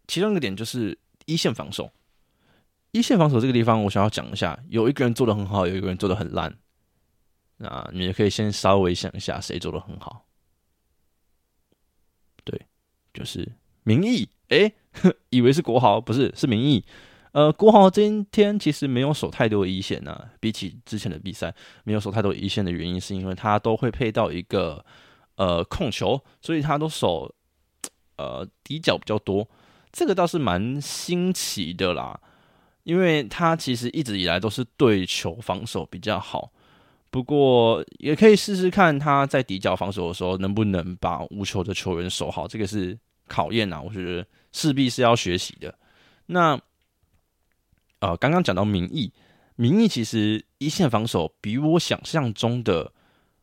[0.07, 1.91] 其中一个点就是一线防守。
[2.91, 6.57] 一线防守这个地方，我想要讲一下，有一个人做的很好，有一个人做的很烂。
[7.59, 10.25] 那你也可以先稍微想一下，谁做的很好？
[12.43, 12.59] 对，
[13.13, 13.47] 就是
[13.83, 14.27] 民意。
[14.49, 14.73] 哎，
[15.29, 16.83] 以为是国豪，不是，是民意。
[17.31, 24.83] 呃，国豪今天其实没有守太多一线呢，比起之前的比赛，没有守太多一线的原因，是因为他都会配到一个
[25.35, 27.35] 呃控球，所以他都守
[28.17, 29.47] 呃底角比较多，
[29.91, 32.19] 这个倒是蛮新奇的啦，
[32.81, 36.51] 因为他其实一直以来都是对球防守比较好，
[37.11, 45.73] 不过也可以试试看他在底角防守的时候能不能把无球的球员守好，这个是考验啊，我觉得势必是要学习的。
[46.27, 46.59] 那
[47.99, 49.11] 呃，刚刚讲到民意，
[49.55, 52.91] 民意其实一线防守比我想象中的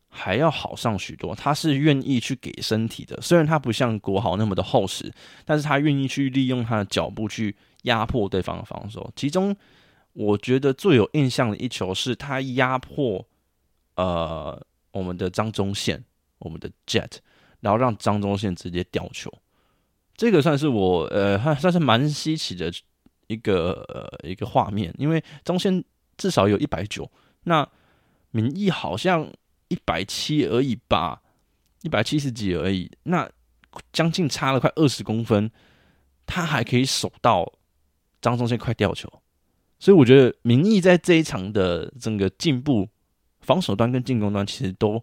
[0.09, 1.35] 还要好上许多。
[1.35, 5.13] 他是愿意去给身体的，虽然他不像国豪那么的厚实，
[5.45, 9.13] 但是他愿意去利用他的脚步去压迫对方的防守。
[9.15, 9.55] 其中
[10.13, 13.27] 我觉得最有印象的一球是他压迫
[13.97, 14.59] 呃
[14.93, 16.03] 我们的张忠宪，
[16.39, 17.19] 我们的 Jet，
[17.61, 19.33] 然后让张忠宪直接吊球。
[20.17, 22.73] 这个算是我呃，还算是蛮稀奇的。
[23.29, 25.85] 一个呃一个画面，因为中线
[26.17, 27.11] 至少有一百九，
[27.43, 27.69] 那
[28.31, 29.29] 民意好像
[29.67, 31.21] 一百七而已吧，
[31.83, 33.29] 一百七十几而已，那
[33.93, 35.51] 将近差了快二十公分，
[36.25, 37.53] 他还可以守到
[38.21, 39.13] 张忠宪快掉球，
[39.81, 42.89] 所以我觉得民意在这一场的整个进步，
[43.47, 45.03] 防守端跟进攻端其实都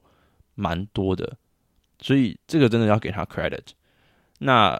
[0.55, 1.37] 蛮多的，
[1.99, 3.67] 所以这个真的要给他 credit。
[4.39, 4.79] 那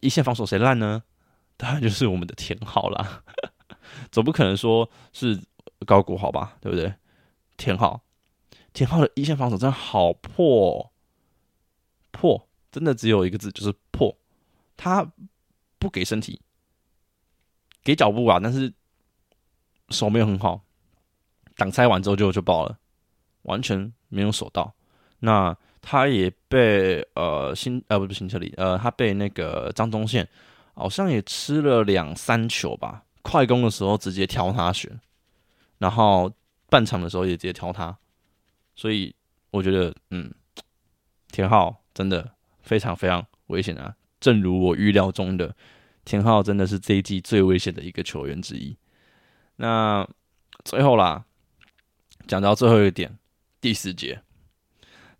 [0.00, 1.02] 一线防守谁烂呢？
[1.56, 3.22] 当然就是我们的田浩啦，
[4.12, 5.40] 总不可能说是
[5.86, 6.92] 高国豪吧，对不对？
[7.56, 8.02] 田浩，
[8.72, 10.92] 田浩的一线防守真的好破，
[12.10, 14.18] 破，真的只有一个字，就是破。
[14.76, 15.12] 他
[15.78, 16.40] 不给身体，
[17.84, 18.74] 给脚步啊，但是
[19.90, 20.63] 手没有很好，
[21.56, 22.78] 挡拆完之后就就爆了，
[23.42, 24.74] 完全没有守到。
[25.20, 30.28] 那他也被呃新呃不是新车里呃他被那个张宗宪。
[30.76, 34.90] 好像也吃了两三球吧，快攻的时候直接挑他选，
[35.78, 36.28] 然后
[36.68, 37.96] 半场的时候也直接挑他，
[38.74, 39.14] 所以
[39.52, 40.34] 我觉得，嗯，
[41.28, 42.28] 田浩真的
[42.60, 43.94] 非常非常危险啊！
[44.18, 45.54] 正如我预料中的，
[46.04, 48.76] 田浩真的是这一季最危险的一个球员之一。
[49.54, 50.04] 那
[50.64, 51.24] 最后啦，
[52.26, 53.18] 讲到最后一点，
[53.60, 54.22] 第四节，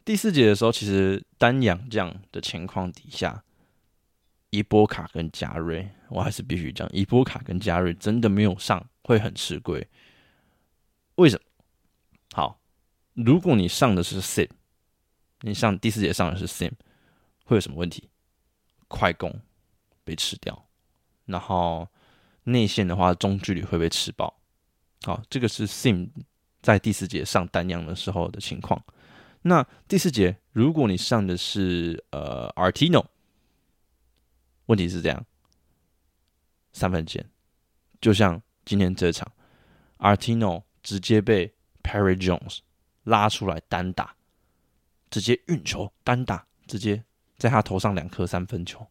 [0.05, 3.45] 第四节的时候，其实单养这样的情况底下。
[4.51, 9.85] 伊波卡跟加瑞，我还是必须讲，伊波卡跟加瑞真的没有上会很吃亏。
[11.17, 11.43] 为什么？
[12.33, 12.61] 好，
[13.15, 14.49] 如果你上的是 Sim，
[15.41, 16.71] 你上第四节上的是 Sim，
[17.45, 18.09] 会有什么问题？
[18.87, 19.41] 快攻
[20.05, 20.69] 被吃掉，
[21.27, 21.89] 然后
[22.45, 24.39] 内线的话中距离会被吃爆。
[25.03, 26.11] 好，这个是 Sim
[26.65, 28.83] 在第四节上单样的时候的情况。
[29.43, 33.05] 那第四节如果你上的是呃 Artino。
[34.67, 35.27] 问题是这样，
[36.73, 37.29] 三分线，
[38.01, 39.31] 就像今天这场
[39.99, 42.61] ，Artino 直接被 Perry Jones
[43.03, 44.17] 拉出来单打，
[45.11, 47.05] 直接运球单打，直接
[47.37, 48.87] 在他头上两颗三分球，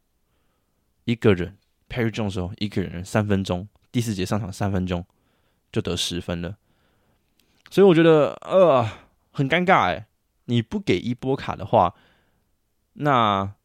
[1.06, 1.58] 一个人
[1.90, 5.04] Perry Jones 哦，一个人三分钟，第四节上场三分钟
[5.72, 6.56] 就得十分了，
[7.74, 8.88] 所以我觉得呃
[9.32, 10.06] 很尴尬哎，
[10.46, 11.96] 你不给一波卡的话，
[12.94, 13.56] 那。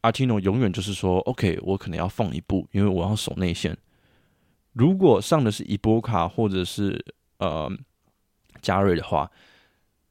[0.00, 3.74] 阿提诺永远就是说，OK，我可能要放一步，因为我要守内线。
[4.74, 7.02] 如果上的是伊波卡或者是
[7.38, 7.70] 呃
[8.60, 9.30] 加瑞的话，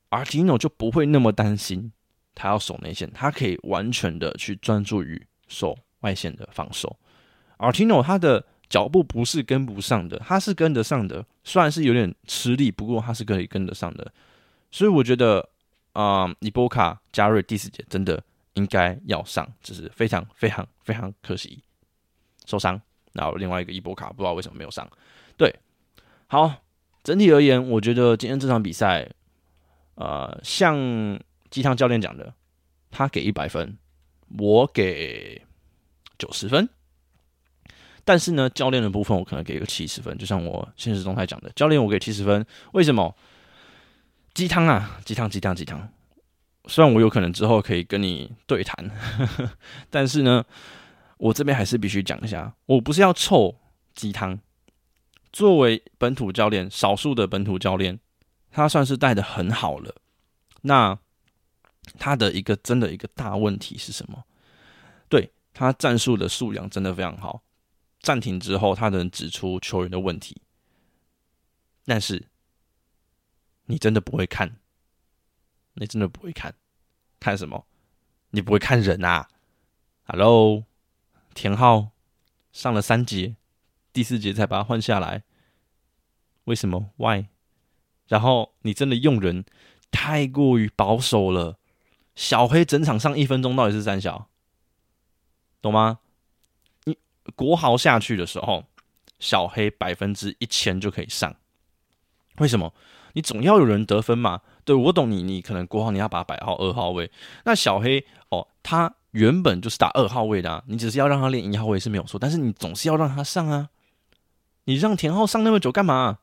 [0.10, 1.92] 阿提诺就不会那么担心
[2.34, 6.98] 他要守内线，他可以完全的去专注于守外线的防守。
[7.58, 14.12] 阿提诺他的脚步不是跟不上的，他是跟得上的，虽然是有点吃力，不过他是可以跟得上的。
[14.72, 15.50] 所以我觉得
[15.94, 18.24] 啊，伊波卡加瑞第四节真的。
[18.56, 21.64] 应该要上，只是非常非常非常可惜
[22.46, 22.80] 受伤。
[23.14, 24.88] 然后另外一个伊波卡不知道为什么没有上。
[25.36, 25.52] 对，
[26.28, 26.62] 好，
[27.04, 29.10] 整体而言，我觉得今天这场比赛，
[29.96, 30.78] 呃，像
[31.50, 32.32] 鸡汤教练讲的，
[32.92, 33.76] 他给一百分，
[34.38, 35.42] 我给
[36.20, 36.70] 九十分。
[38.06, 43.16] 但是呢，教练的部分我可能给个七十分，就像我现实中态讲的，教练我给七十分，为什么？
[44.34, 45.90] 鸡汤啊，鸡汤，鸡汤，鸡汤。
[46.66, 48.90] 虽然我有可能之后可以跟你对谈，
[49.92, 50.44] 但是呢，
[51.18, 53.56] 我这边还是必须讲一下，我不是要臭
[53.94, 54.40] 鸡汤。
[55.32, 58.00] 作为本土教练，少数的本土教练，
[58.52, 59.96] 他算是带的很好了。
[60.62, 60.98] 那
[62.00, 64.24] 他的一个真的一个大问题是什么？
[65.10, 67.42] 对他战术的素养真的非常好。
[68.04, 70.42] 暂停之后，他能指出球员的问题，
[71.86, 72.28] 但是
[73.66, 74.58] 你真的不会看。
[75.76, 76.54] 你真的不会看，
[77.20, 77.66] 看什么？
[78.30, 79.28] 你不会看人啊
[80.04, 80.66] ？Hello，
[81.34, 81.90] 田浩
[82.52, 83.38] 上了三节，
[83.92, 85.24] 第四节才把他换下来，
[86.44, 87.26] 为什么？Why？
[88.08, 89.46] 然后你真的用人
[89.90, 91.58] 太过于保守了。
[92.16, 94.30] 小黑整场上一分钟到底是三小，
[95.60, 96.02] 懂吗？
[97.36, 98.66] 国豪下去的时候，
[99.20, 101.36] 小黑百分之一千就可以上，
[102.38, 102.74] 为什么？
[103.14, 104.42] 你总要有人得分嘛？
[104.66, 107.12] 对我懂你，你可能国豪你要把他摆好二号位，
[107.46, 113.70] 那小黑哦，他原本就是打二号位的，你只是要让他练一号位是没有错，但是你总是要让他上啊！
[114.64, 116.20] 你让田浩上那么久干嘛？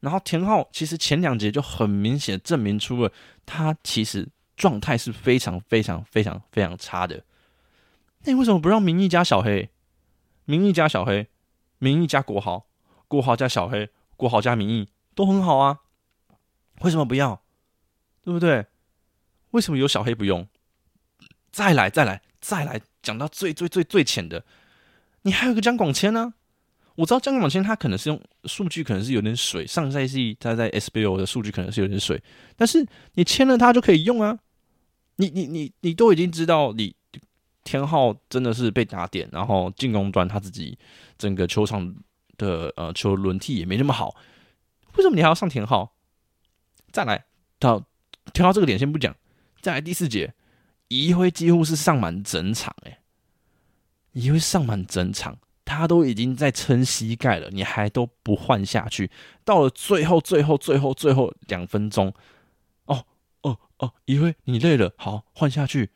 [0.00, 3.12] 然后田浩其实前两节就很明显证明出了
[3.46, 7.22] 他其实状态是非常非常非常非常差的。
[8.24, 9.70] 那你为什么不让明义加小黑？
[10.44, 11.28] 名义加小黑，
[11.78, 12.66] 名义加国豪，
[13.08, 15.80] 国豪加小黑，国豪加名义都很好啊。
[16.80, 17.42] 为什么不要？
[18.22, 18.66] 对不对？
[19.50, 20.48] 为什么有小黑不用？
[21.52, 24.44] 再来，再来，再来，讲到最最最最浅的，
[25.22, 26.34] 你还有个江广谦呢。
[26.96, 29.66] 我知道江广谦他可能是用数据，可能是有点水。
[29.66, 32.22] 上赛季他在 SBO 的数据可能是有点水，
[32.56, 34.38] 但是你签了他就可以用啊。
[35.16, 36.94] 你你你你都已经知道，你
[37.64, 40.78] 天浩真的是被打点，然后进攻端他自己
[41.18, 41.94] 整个球场
[42.36, 44.14] 的呃球轮替也没那么好，
[44.96, 45.94] 为什么你还要上田浩？
[46.92, 47.24] 再来
[47.58, 47.82] 到
[48.32, 49.16] 跳到这个点先不讲，
[49.60, 50.34] 再来第四节，
[50.88, 53.00] 一辉几乎是上满整场，哎，
[54.12, 59.10] 一辉上满整场，他都已经在撑膝盖了，你还都不换下去，
[59.44, 62.12] 到了最后最后最后最后两分钟，
[62.84, 63.04] 哦
[63.42, 65.90] 哦哦，一辉你累了，好换下去，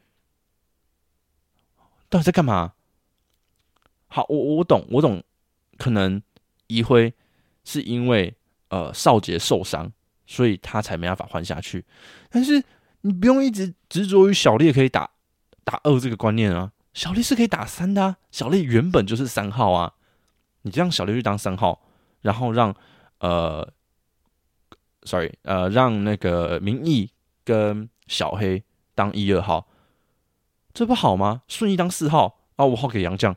[2.09, 2.75] 到底在干嘛？
[4.07, 5.23] 好，我我懂我懂，
[5.77, 6.23] 可能
[6.67, 7.13] 一辉
[7.65, 8.37] 是因为
[8.69, 9.93] 呃少杰受伤。
[10.31, 11.87] 所以他才没办法换下去，
[12.29, 12.63] 但是
[13.01, 15.09] 你不用一直执着于小烈可以打
[15.65, 19.95] 打二这个观念啊，小烈是可以打三的啊，小烈原本就是三号啊，
[20.61, 21.81] 你让小烈去当三号，
[22.21, 22.77] 然后让
[23.21, 23.67] 呃
[25.05, 27.11] ，sorry，呃，让那个明义
[27.43, 28.63] 跟小黑
[28.95, 29.67] 当一二号，
[30.79, 31.43] 这不好吗？
[31.49, 33.35] 顺义当四号啊，五号给杨绛，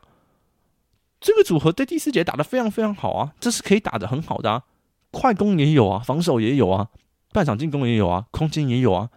[1.20, 4.62] 这个组合在第四节打的非常非常好啊，这是可以打的很好的啊。
[5.10, 6.90] 快攻也有啊，防守也有啊，
[7.32, 9.10] 半场进攻也有啊，空间也有啊，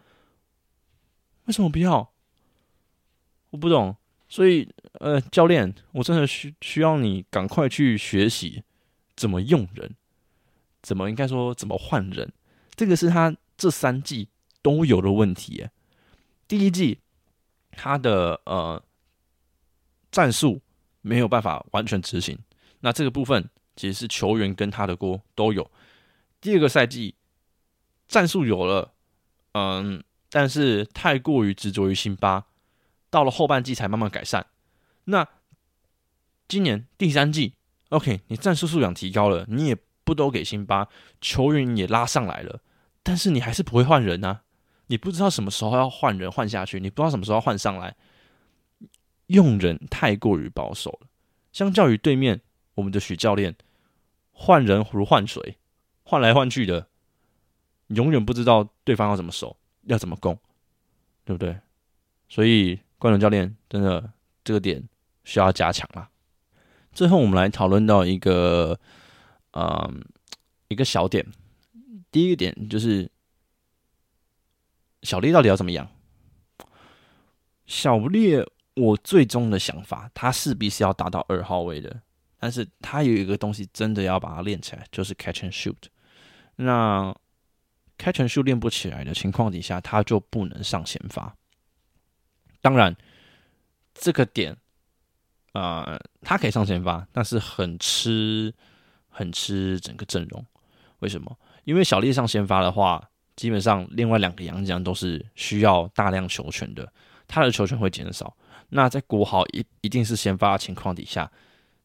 [1.46, 2.12] 为什么不要？
[3.52, 3.96] 我不懂。
[4.28, 8.64] 所以，呃，教练，我真的需需要你赶快去学习
[9.16, 9.94] 怎么用人，
[10.82, 12.34] 怎么应该说怎么换人。
[12.74, 14.30] 这个是他这三季
[14.64, 15.68] 都有的问题。
[16.48, 17.02] 第一季
[17.76, 18.82] 他的呃
[20.12, 20.62] 战术
[21.02, 22.38] 没有办法完全执行，
[22.80, 25.70] 那这个部分其实是球员跟他的锅都有。
[26.40, 27.16] 第二个赛季
[28.08, 28.94] 战术有了，
[29.54, 32.46] 嗯，但是太过于执着于辛巴，
[33.10, 34.46] 到了后半季才慢慢改善。
[35.06, 35.28] 那
[36.48, 37.54] 今年第三季
[37.90, 40.88] ，OK，你战术素养提高了，你也不都给辛巴，
[41.20, 42.62] 球员也拉上来了，
[43.04, 44.44] 但是你还是不会换人啊，
[44.88, 47.96] 你不知道什么时候要换人换下去，你不知道什么时候换上来，
[49.28, 51.08] 用人太过于保守了。
[51.52, 52.42] 相较于对面
[52.76, 53.56] 我们的许教练，
[54.32, 55.58] 换人如换水。
[56.08, 56.88] 换来换去的，
[57.88, 60.38] 永远不知道对方要怎么守，要怎么攻，
[61.24, 61.58] 对不对？
[62.30, 64.12] 所以冠伦教练真的
[64.44, 64.88] 这个点
[65.24, 66.08] 需要加强了。
[66.94, 68.80] 最后，我们来讨论到一个，
[69.54, 70.06] 嗯，
[70.68, 71.26] 一个小点。
[72.12, 73.10] 第一个点就是
[75.06, 75.88] 小烈到底要怎么养？
[77.66, 82.02] 小烈，我最终的想法，他势必是要打到二号位的，
[82.40, 85.76] 但是他有一个东西真的要把它练起来，就是 catch and shoot。
[86.58, 87.16] 那
[87.98, 91.36] catch and shoot 练不起来的情况底下，他就不能上先发。
[92.62, 92.96] 当然，
[93.94, 94.58] 这个点，
[95.54, 98.54] 啊，他可以上先发，但是很吃，
[99.10, 100.46] 很吃整个阵容。
[101.00, 101.38] 为什么？
[101.64, 106.92] 因为小丽上先发的话，基本上另外两个洋将都是需要大量球权的。
[107.28, 108.36] 他的球权会减少。
[108.70, 111.32] 那在国豪一一定是先发的情况底下，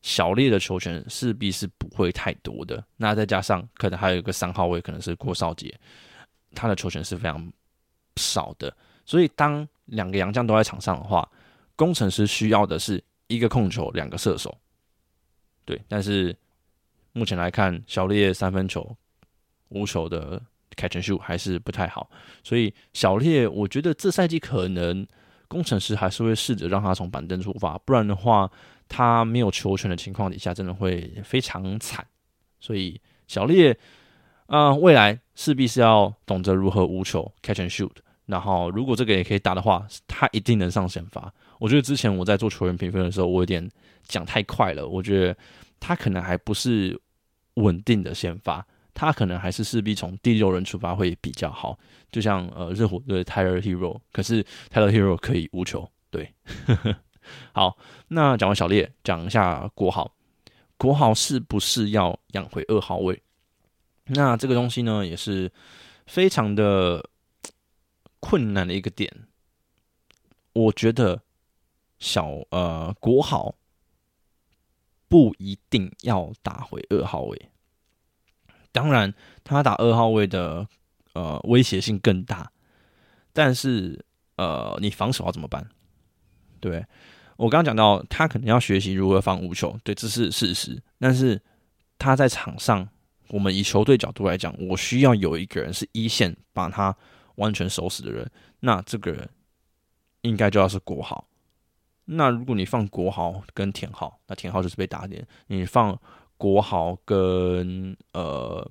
[0.03, 2.83] 小烈的球权势必是不会太多的。
[2.97, 5.75] 那再加上可能还有一个三号位，可能是郭少杰，
[6.55, 7.53] 他的球权是非常
[8.17, 8.75] 少的。
[9.05, 11.29] 所以当两个洋将都在场上的话，
[11.77, 14.57] 工程师需要的是一个控球，两个射手。
[15.65, 16.37] 对，但是
[17.13, 18.97] 目前来看，小烈三分球、
[19.69, 20.41] 无球的
[20.77, 22.11] catch and shoot 还是不太好。
[22.43, 25.07] 所以小烈，我觉得这赛季可能。
[25.51, 28.49] 工程师还是会试着让他从板凳出发，不然的话，
[28.89, 32.07] 他没有球权的情况底下，真的会非常惨。
[32.61, 33.77] 所以小烈，
[34.47, 37.91] 啊，未来势必是要懂得如何无球 catch and shoot，
[38.27, 41.35] 然后如果这个也可以打的话，他一定能上先发。
[41.59, 43.69] 我觉得之前我在做球员评分的时候，我有点
[44.05, 44.87] 讲太快了。
[44.87, 45.37] 我觉得
[45.81, 46.97] 他可能还不是
[47.55, 48.65] 稳定的先发。
[48.95, 51.79] 他可能还是势必从第六人出发会比较好，
[52.11, 56.35] 就像呃热火的 Tyler Hero，可是 t y r e Hero 可以无球，对。
[57.53, 57.77] 好，
[58.09, 60.15] 那讲完小烈，讲一下国豪，
[60.77, 63.23] 国豪是不是要养回二号位？
[64.07, 65.53] 那这个东西呢，也是
[66.07, 67.09] 非常的
[68.19, 69.29] 困难的一个点。
[70.53, 71.23] 我觉得
[72.01, 73.55] 小呃国豪
[75.07, 77.50] 不一定要打回二号位。
[78.73, 79.13] 当然，
[79.43, 80.67] 他打二号位的
[81.15, 82.51] 呃威胁性更大，
[83.33, 84.05] 但是
[84.37, 85.69] 呃，你防守要怎么办？
[86.61, 86.85] 对
[87.37, 90.81] 我刚刚讲到，他可能要学习如何防无球，对，这是事实。
[90.99, 91.41] 但是
[91.99, 92.89] 他在场上，
[93.29, 96.97] 我们以球队角度来讲，我需要有一个人是一线把他
[97.37, 99.29] 完全守死的人，那这个人
[100.21, 101.27] 应该就要是国豪。
[102.05, 105.99] 那如果你放国豪跟田浩，那田浩就是被打点，你放。
[106.41, 108.67] 国豪跟呃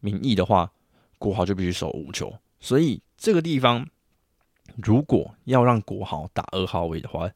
[0.00, 0.72] 民意的话，
[1.18, 3.86] 国豪就必须守五球，所以这个地方
[4.76, 7.30] 如果要让国豪打二号位的话，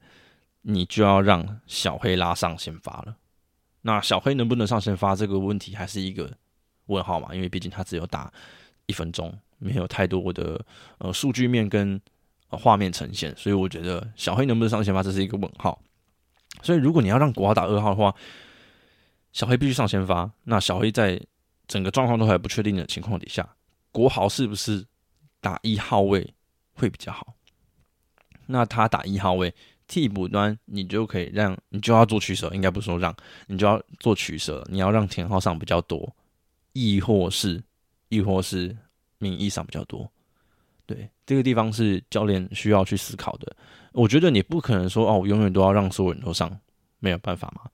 [0.63, 3.17] 你就要让小黑拉上先发了。
[3.83, 6.33] 那小黑能不能上先发这个问题还是一个
[6.87, 7.35] 问号嘛？
[7.35, 8.33] 因为毕竟他只有打
[8.87, 10.65] 一分钟，没有太多的
[10.97, 12.01] 呃数据面跟
[12.49, 15.79] 画面呈现，所以我觉得小黑能不能上先发这是一个问号。
[16.63, 18.15] 所以如果你要让国豪打二号的话，
[19.35, 21.21] 小黑必须上先发，那小黑在
[21.67, 23.47] 整个状况都还不确定的情况底下，
[23.91, 24.87] 国豪是不是
[25.41, 26.33] 打一号位
[26.73, 27.35] 会比较好？
[28.47, 29.53] 那他打一号位，
[29.89, 33.15] 替补端你就可以让你就要做取舍，应该不说让
[33.49, 36.15] 你就要做取舍，你要让田浩上比较多，
[36.73, 37.61] 亦或是
[38.11, 38.77] 亦或是
[39.19, 40.09] 名义上比较多。
[40.87, 43.57] 对，这个地方是教练需要去思考的。
[43.91, 46.57] 我觉得你不可能说哦，我永远都要让所有人都上，
[47.01, 47.69] 没有办法嘛。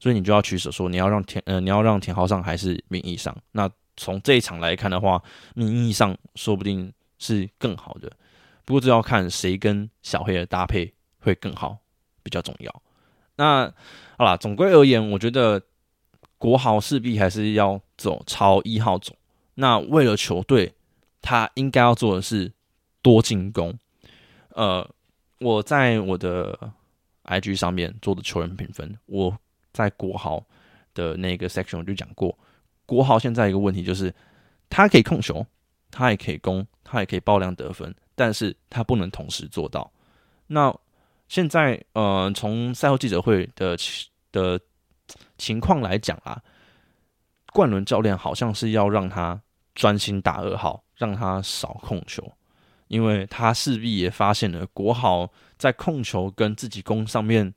[0.00, 3.36] 所以你就要取舍，说你要让田呃，你要让田浩上还是名义上？
[3.52, 5.22] 那从这一场来看的话，
[5.54, 8.10] 名义上说不定是更好的。
[8.64, 11.76] 不过这要看谁跟小黑的搭配会更好，
[12.22, 12.82] 比较重要。
[13.36, 13.70] 那
[14.16, 15.60] 好啦，总归而言，我觉得
[16.38, 19.14] 国豪势必还是要走朝一号走。
[19.56, 20.72] 那为了球队，
[21.20, 22.50] 他应该要做的是
[23.02, 23.78] 多进攻。
[24.54, 24.88] 呃，
[25.40, 26.72] 我在我的
[27.24, 29.38] IG 上面做的球员评分，我。
[29.72, 30.44] 在国豪
[30.94, 32.36] 的那个 section 我就讲过，
[32.86, 34.12] 国豪现在一个问题就是，
[34.68, 35.46] 他可以控球，
[35.90, 39.90] 他也可以攻，他也可以爆量得分，但是他不能同时做到。
[40.48, 40.74] 那
[41.28, 43.76] 现在呃，从赛后记者会的
[44.32, 44.60] 的
[45.38, 46.42] 情况来讲啊，
[47.52, 49.40] 冠伦教练好像是要让他
[49.74, 52.28] 专心打二号，让他少控球，
[52.88, 57.54] 因为他势必也发现了国豪在控球跟自己攻上面。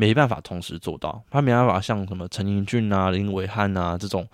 [0.00, 4.28] 没办法同时做到，他没办法像什么陈英俊啊、林伟汉啊这种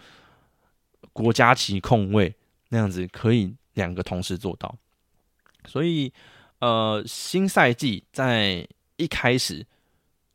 [1.10, 2.34] 国家级控卫
[2.68, 4.76] 那样子，可以两个同时做到。
[5.64, 6.12] 所以，
[6.58, 9.66] 呃，新赛季在一开始，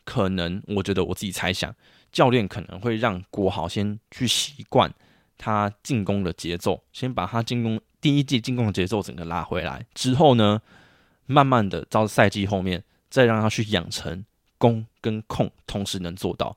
[0.04, 1.76] 可能我觉得我自己猜想，
[2.12, 4.92] 教练可能会让国豪先去习惯
[5.38, 10.60] 他进攻的节奏，先把他进攻第一季进攻的节奏整个拉回来，之后呢，
[11.28, 14.26] 慢慢的到赛季后面，再让他去养成。
[14.60, 16.56] 攻跟控同时能做到，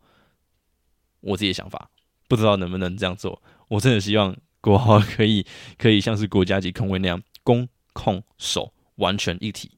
[1.21, 1.89] 我自己的想法，
[2.29, 3.43] 不知道能不能这样做。
[3.69, 5.47] 我真的希望国豪可以
[5.79, 9.71] 可以像是国家级控卫那样，攻控守完全一体，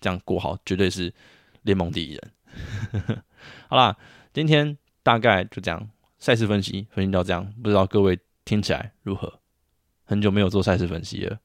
[0.00, 1.14] 这样国豪绝对是
[1.62, 2.32] 联盟第一人。
[3.68, 3.96] 好啦，
[4.34, 9.40] 今天大概就这样，赛事分析分析到这样，不知道各位听起来如何？
[10.04, 11.38] 很久没有做赛事分析了，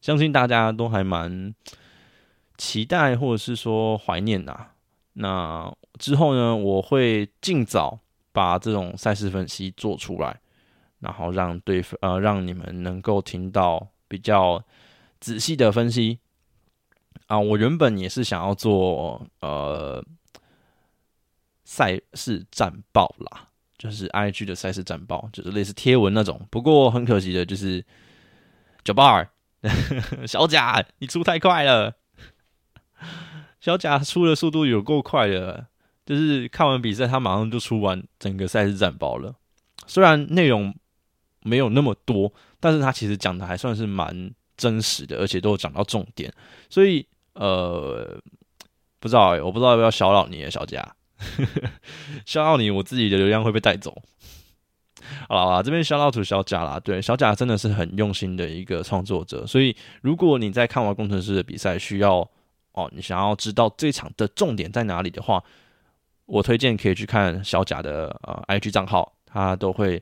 [0.00, 1.54] 相信大家都还蛮
[2.56, 4.70] 期待或者是说怀念呐。
[5.20, 7.98] 那之后呢，我会尽早
[8.30, 10.40] 把这种赛事分析做出来，
[11.00, 14.62] 然后让对呃让你们能够听到比较
[15.18, 16.20] 仔细的分析。
[17.26, 20.02] 啊，我原本也是想要做呃
[21.64, 26.40] 赛事战报啦，就是 IG 的赛事战报，就是类似贴文那种。
[26.48, 27.84] 不过很可惜的就是
[28.84, 29.28] 九八二
[30.26, 31.96] 小贾，你出太快了，
[33.60, 35.66] 小贾出的速度有够快的，
[36.04, 39.34] 就是看完比赛他马上就出完整个赛事战报了。
[39.86, 40.74] 虽然内容
[41.42, 46.32] 没有那么多，但是他其实讲的还算是蛮真实的，而且都有讲到重点，
[46.70, 47.06] 所以。
[47.34, 48.20] 呃，
[48.98, 50.96] 不知道哎，我不知道要不要小扰你，小佳，
[52.26, 53.96] 小扰你，我自己的流量会被带走。
[55.28, 62.28] 好了，这边小老土小贾啦，对，小贾真的是很用心的一个创作者，所以如果你在看完工程师的比赛，需要
[62.78, 65.42] 哦，你想要知道这场的重点在哪里的话，
[66.26, 70.00] 我推荐可以去看小贾的呃 IG 账号，他都会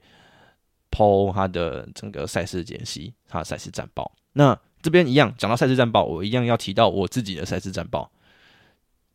[0.90, 4.12] 抛他的整个赛事解析，他的赛事战报。
[4.34, 8.12] 那这边一样讲到赛事战报，我一样要提到我自己的赛事战报。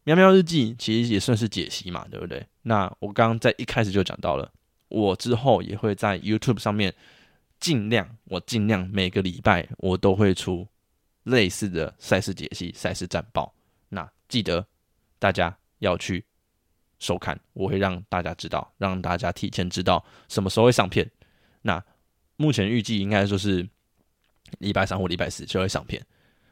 [0.06, 2.44] 喵喵日记其实也算是解析嘛，对不对？
[2.64, 4.52] 那我刚刚在一开始就讲到了，
[4.90, 6.92] 我之后也会在 YouTube 上面
[7.60, 10.68] 尽量，我尽量每个礼拜我都会出
[11.24, 13.54] 类似的赛事解析、赛事战报。
[13.90, 14.66] 那记得
[15.20, 16.26] 大家要去
[17.00, 21.10] 收看，我会让大家知道，让大家提前知道什么时候会上片。
[21.62, 21.84] 那
[22.38, 23.68] 目前预计应该说是。
[24.60, 26.06] 礼拜三或礼拜四就会上片，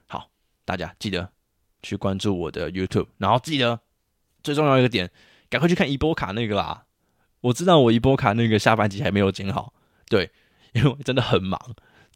[0.08, 0.30] 好，
[0.64, 1.30] 大家记得
[1.84, 3.78] 去关注我的 YouTube，然后记得
[4.42, 5.12] 最重要一个点，
[5.50, 6.86] 赶快去看伊波卡那个啦。
[7.42, 9.74] 我知道我伊波卡那个下半集还没有剪好，
[10.06, 10.32] 对，
[10.72, 11.60] 因为真的很忙，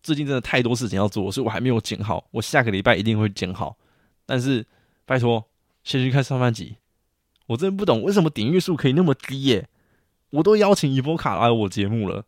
[0.03, 2.27] 最近真的太多事情要做，所以我还没有剪好。
[2.31, 3.77] 我下个礼拜一定会剪好，
[4.25, 4.65] 但是
[5.05, 5.49] 拜托
[5.83, 6.75] 先去看上半集。
[7.47, 9.67] 我真的不懂为什么点阅数可以那么低耶？
[10.29, 12.25] 我都邀请伊波卡来我节目了，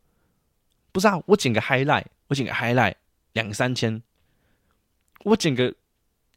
[0.92, 1.22] 不是啊？
[1.28, 2.96] 我剪个 highlight，我剪个 highlight。
[3.34, 4.02] 两三千，
[5.26, 5.76] 我整个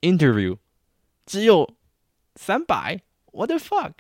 [0.01, 0.59] interview
[1.25, 1.77] 只有
[2.35, 3.93] 三百，what the fuck？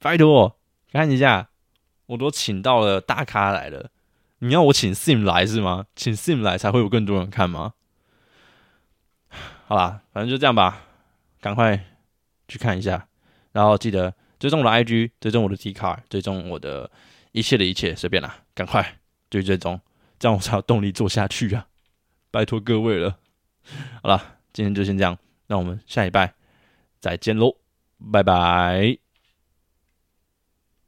[0.00, 0.58] 拜托，
[0.90, 1.50] 看一下，
[2.06, 3.92] 我都请到了大咖来了，
[4.38, 5.86] 你要我请 Sim 来是吗？
[5.96, 7.72] 请 Sim 来才会有更多人看吗？
[9.66, 10.84] 好啦，反正就这样吧，
[11.40, 11.84] 赶快
[12.46, 13.08] 去看一下，
[13.52, 16.90] 然后记得追踪我的 IG，追踪我的 T Car，追踪我的
[17.32, 18.98] 一切的一切，随便啦，赶快
[19.30, 19.80] 追追踪，
[20.18, 21.66] 这样我才有动力做下去啊！
[22.30, 23.18] 拜托各位了，
[24.02, 26.34] 好了，今天就先这样，那我们下礼拜
[27.00, 27.56] 再见喽，
[28.12, 29.05] 拜拜。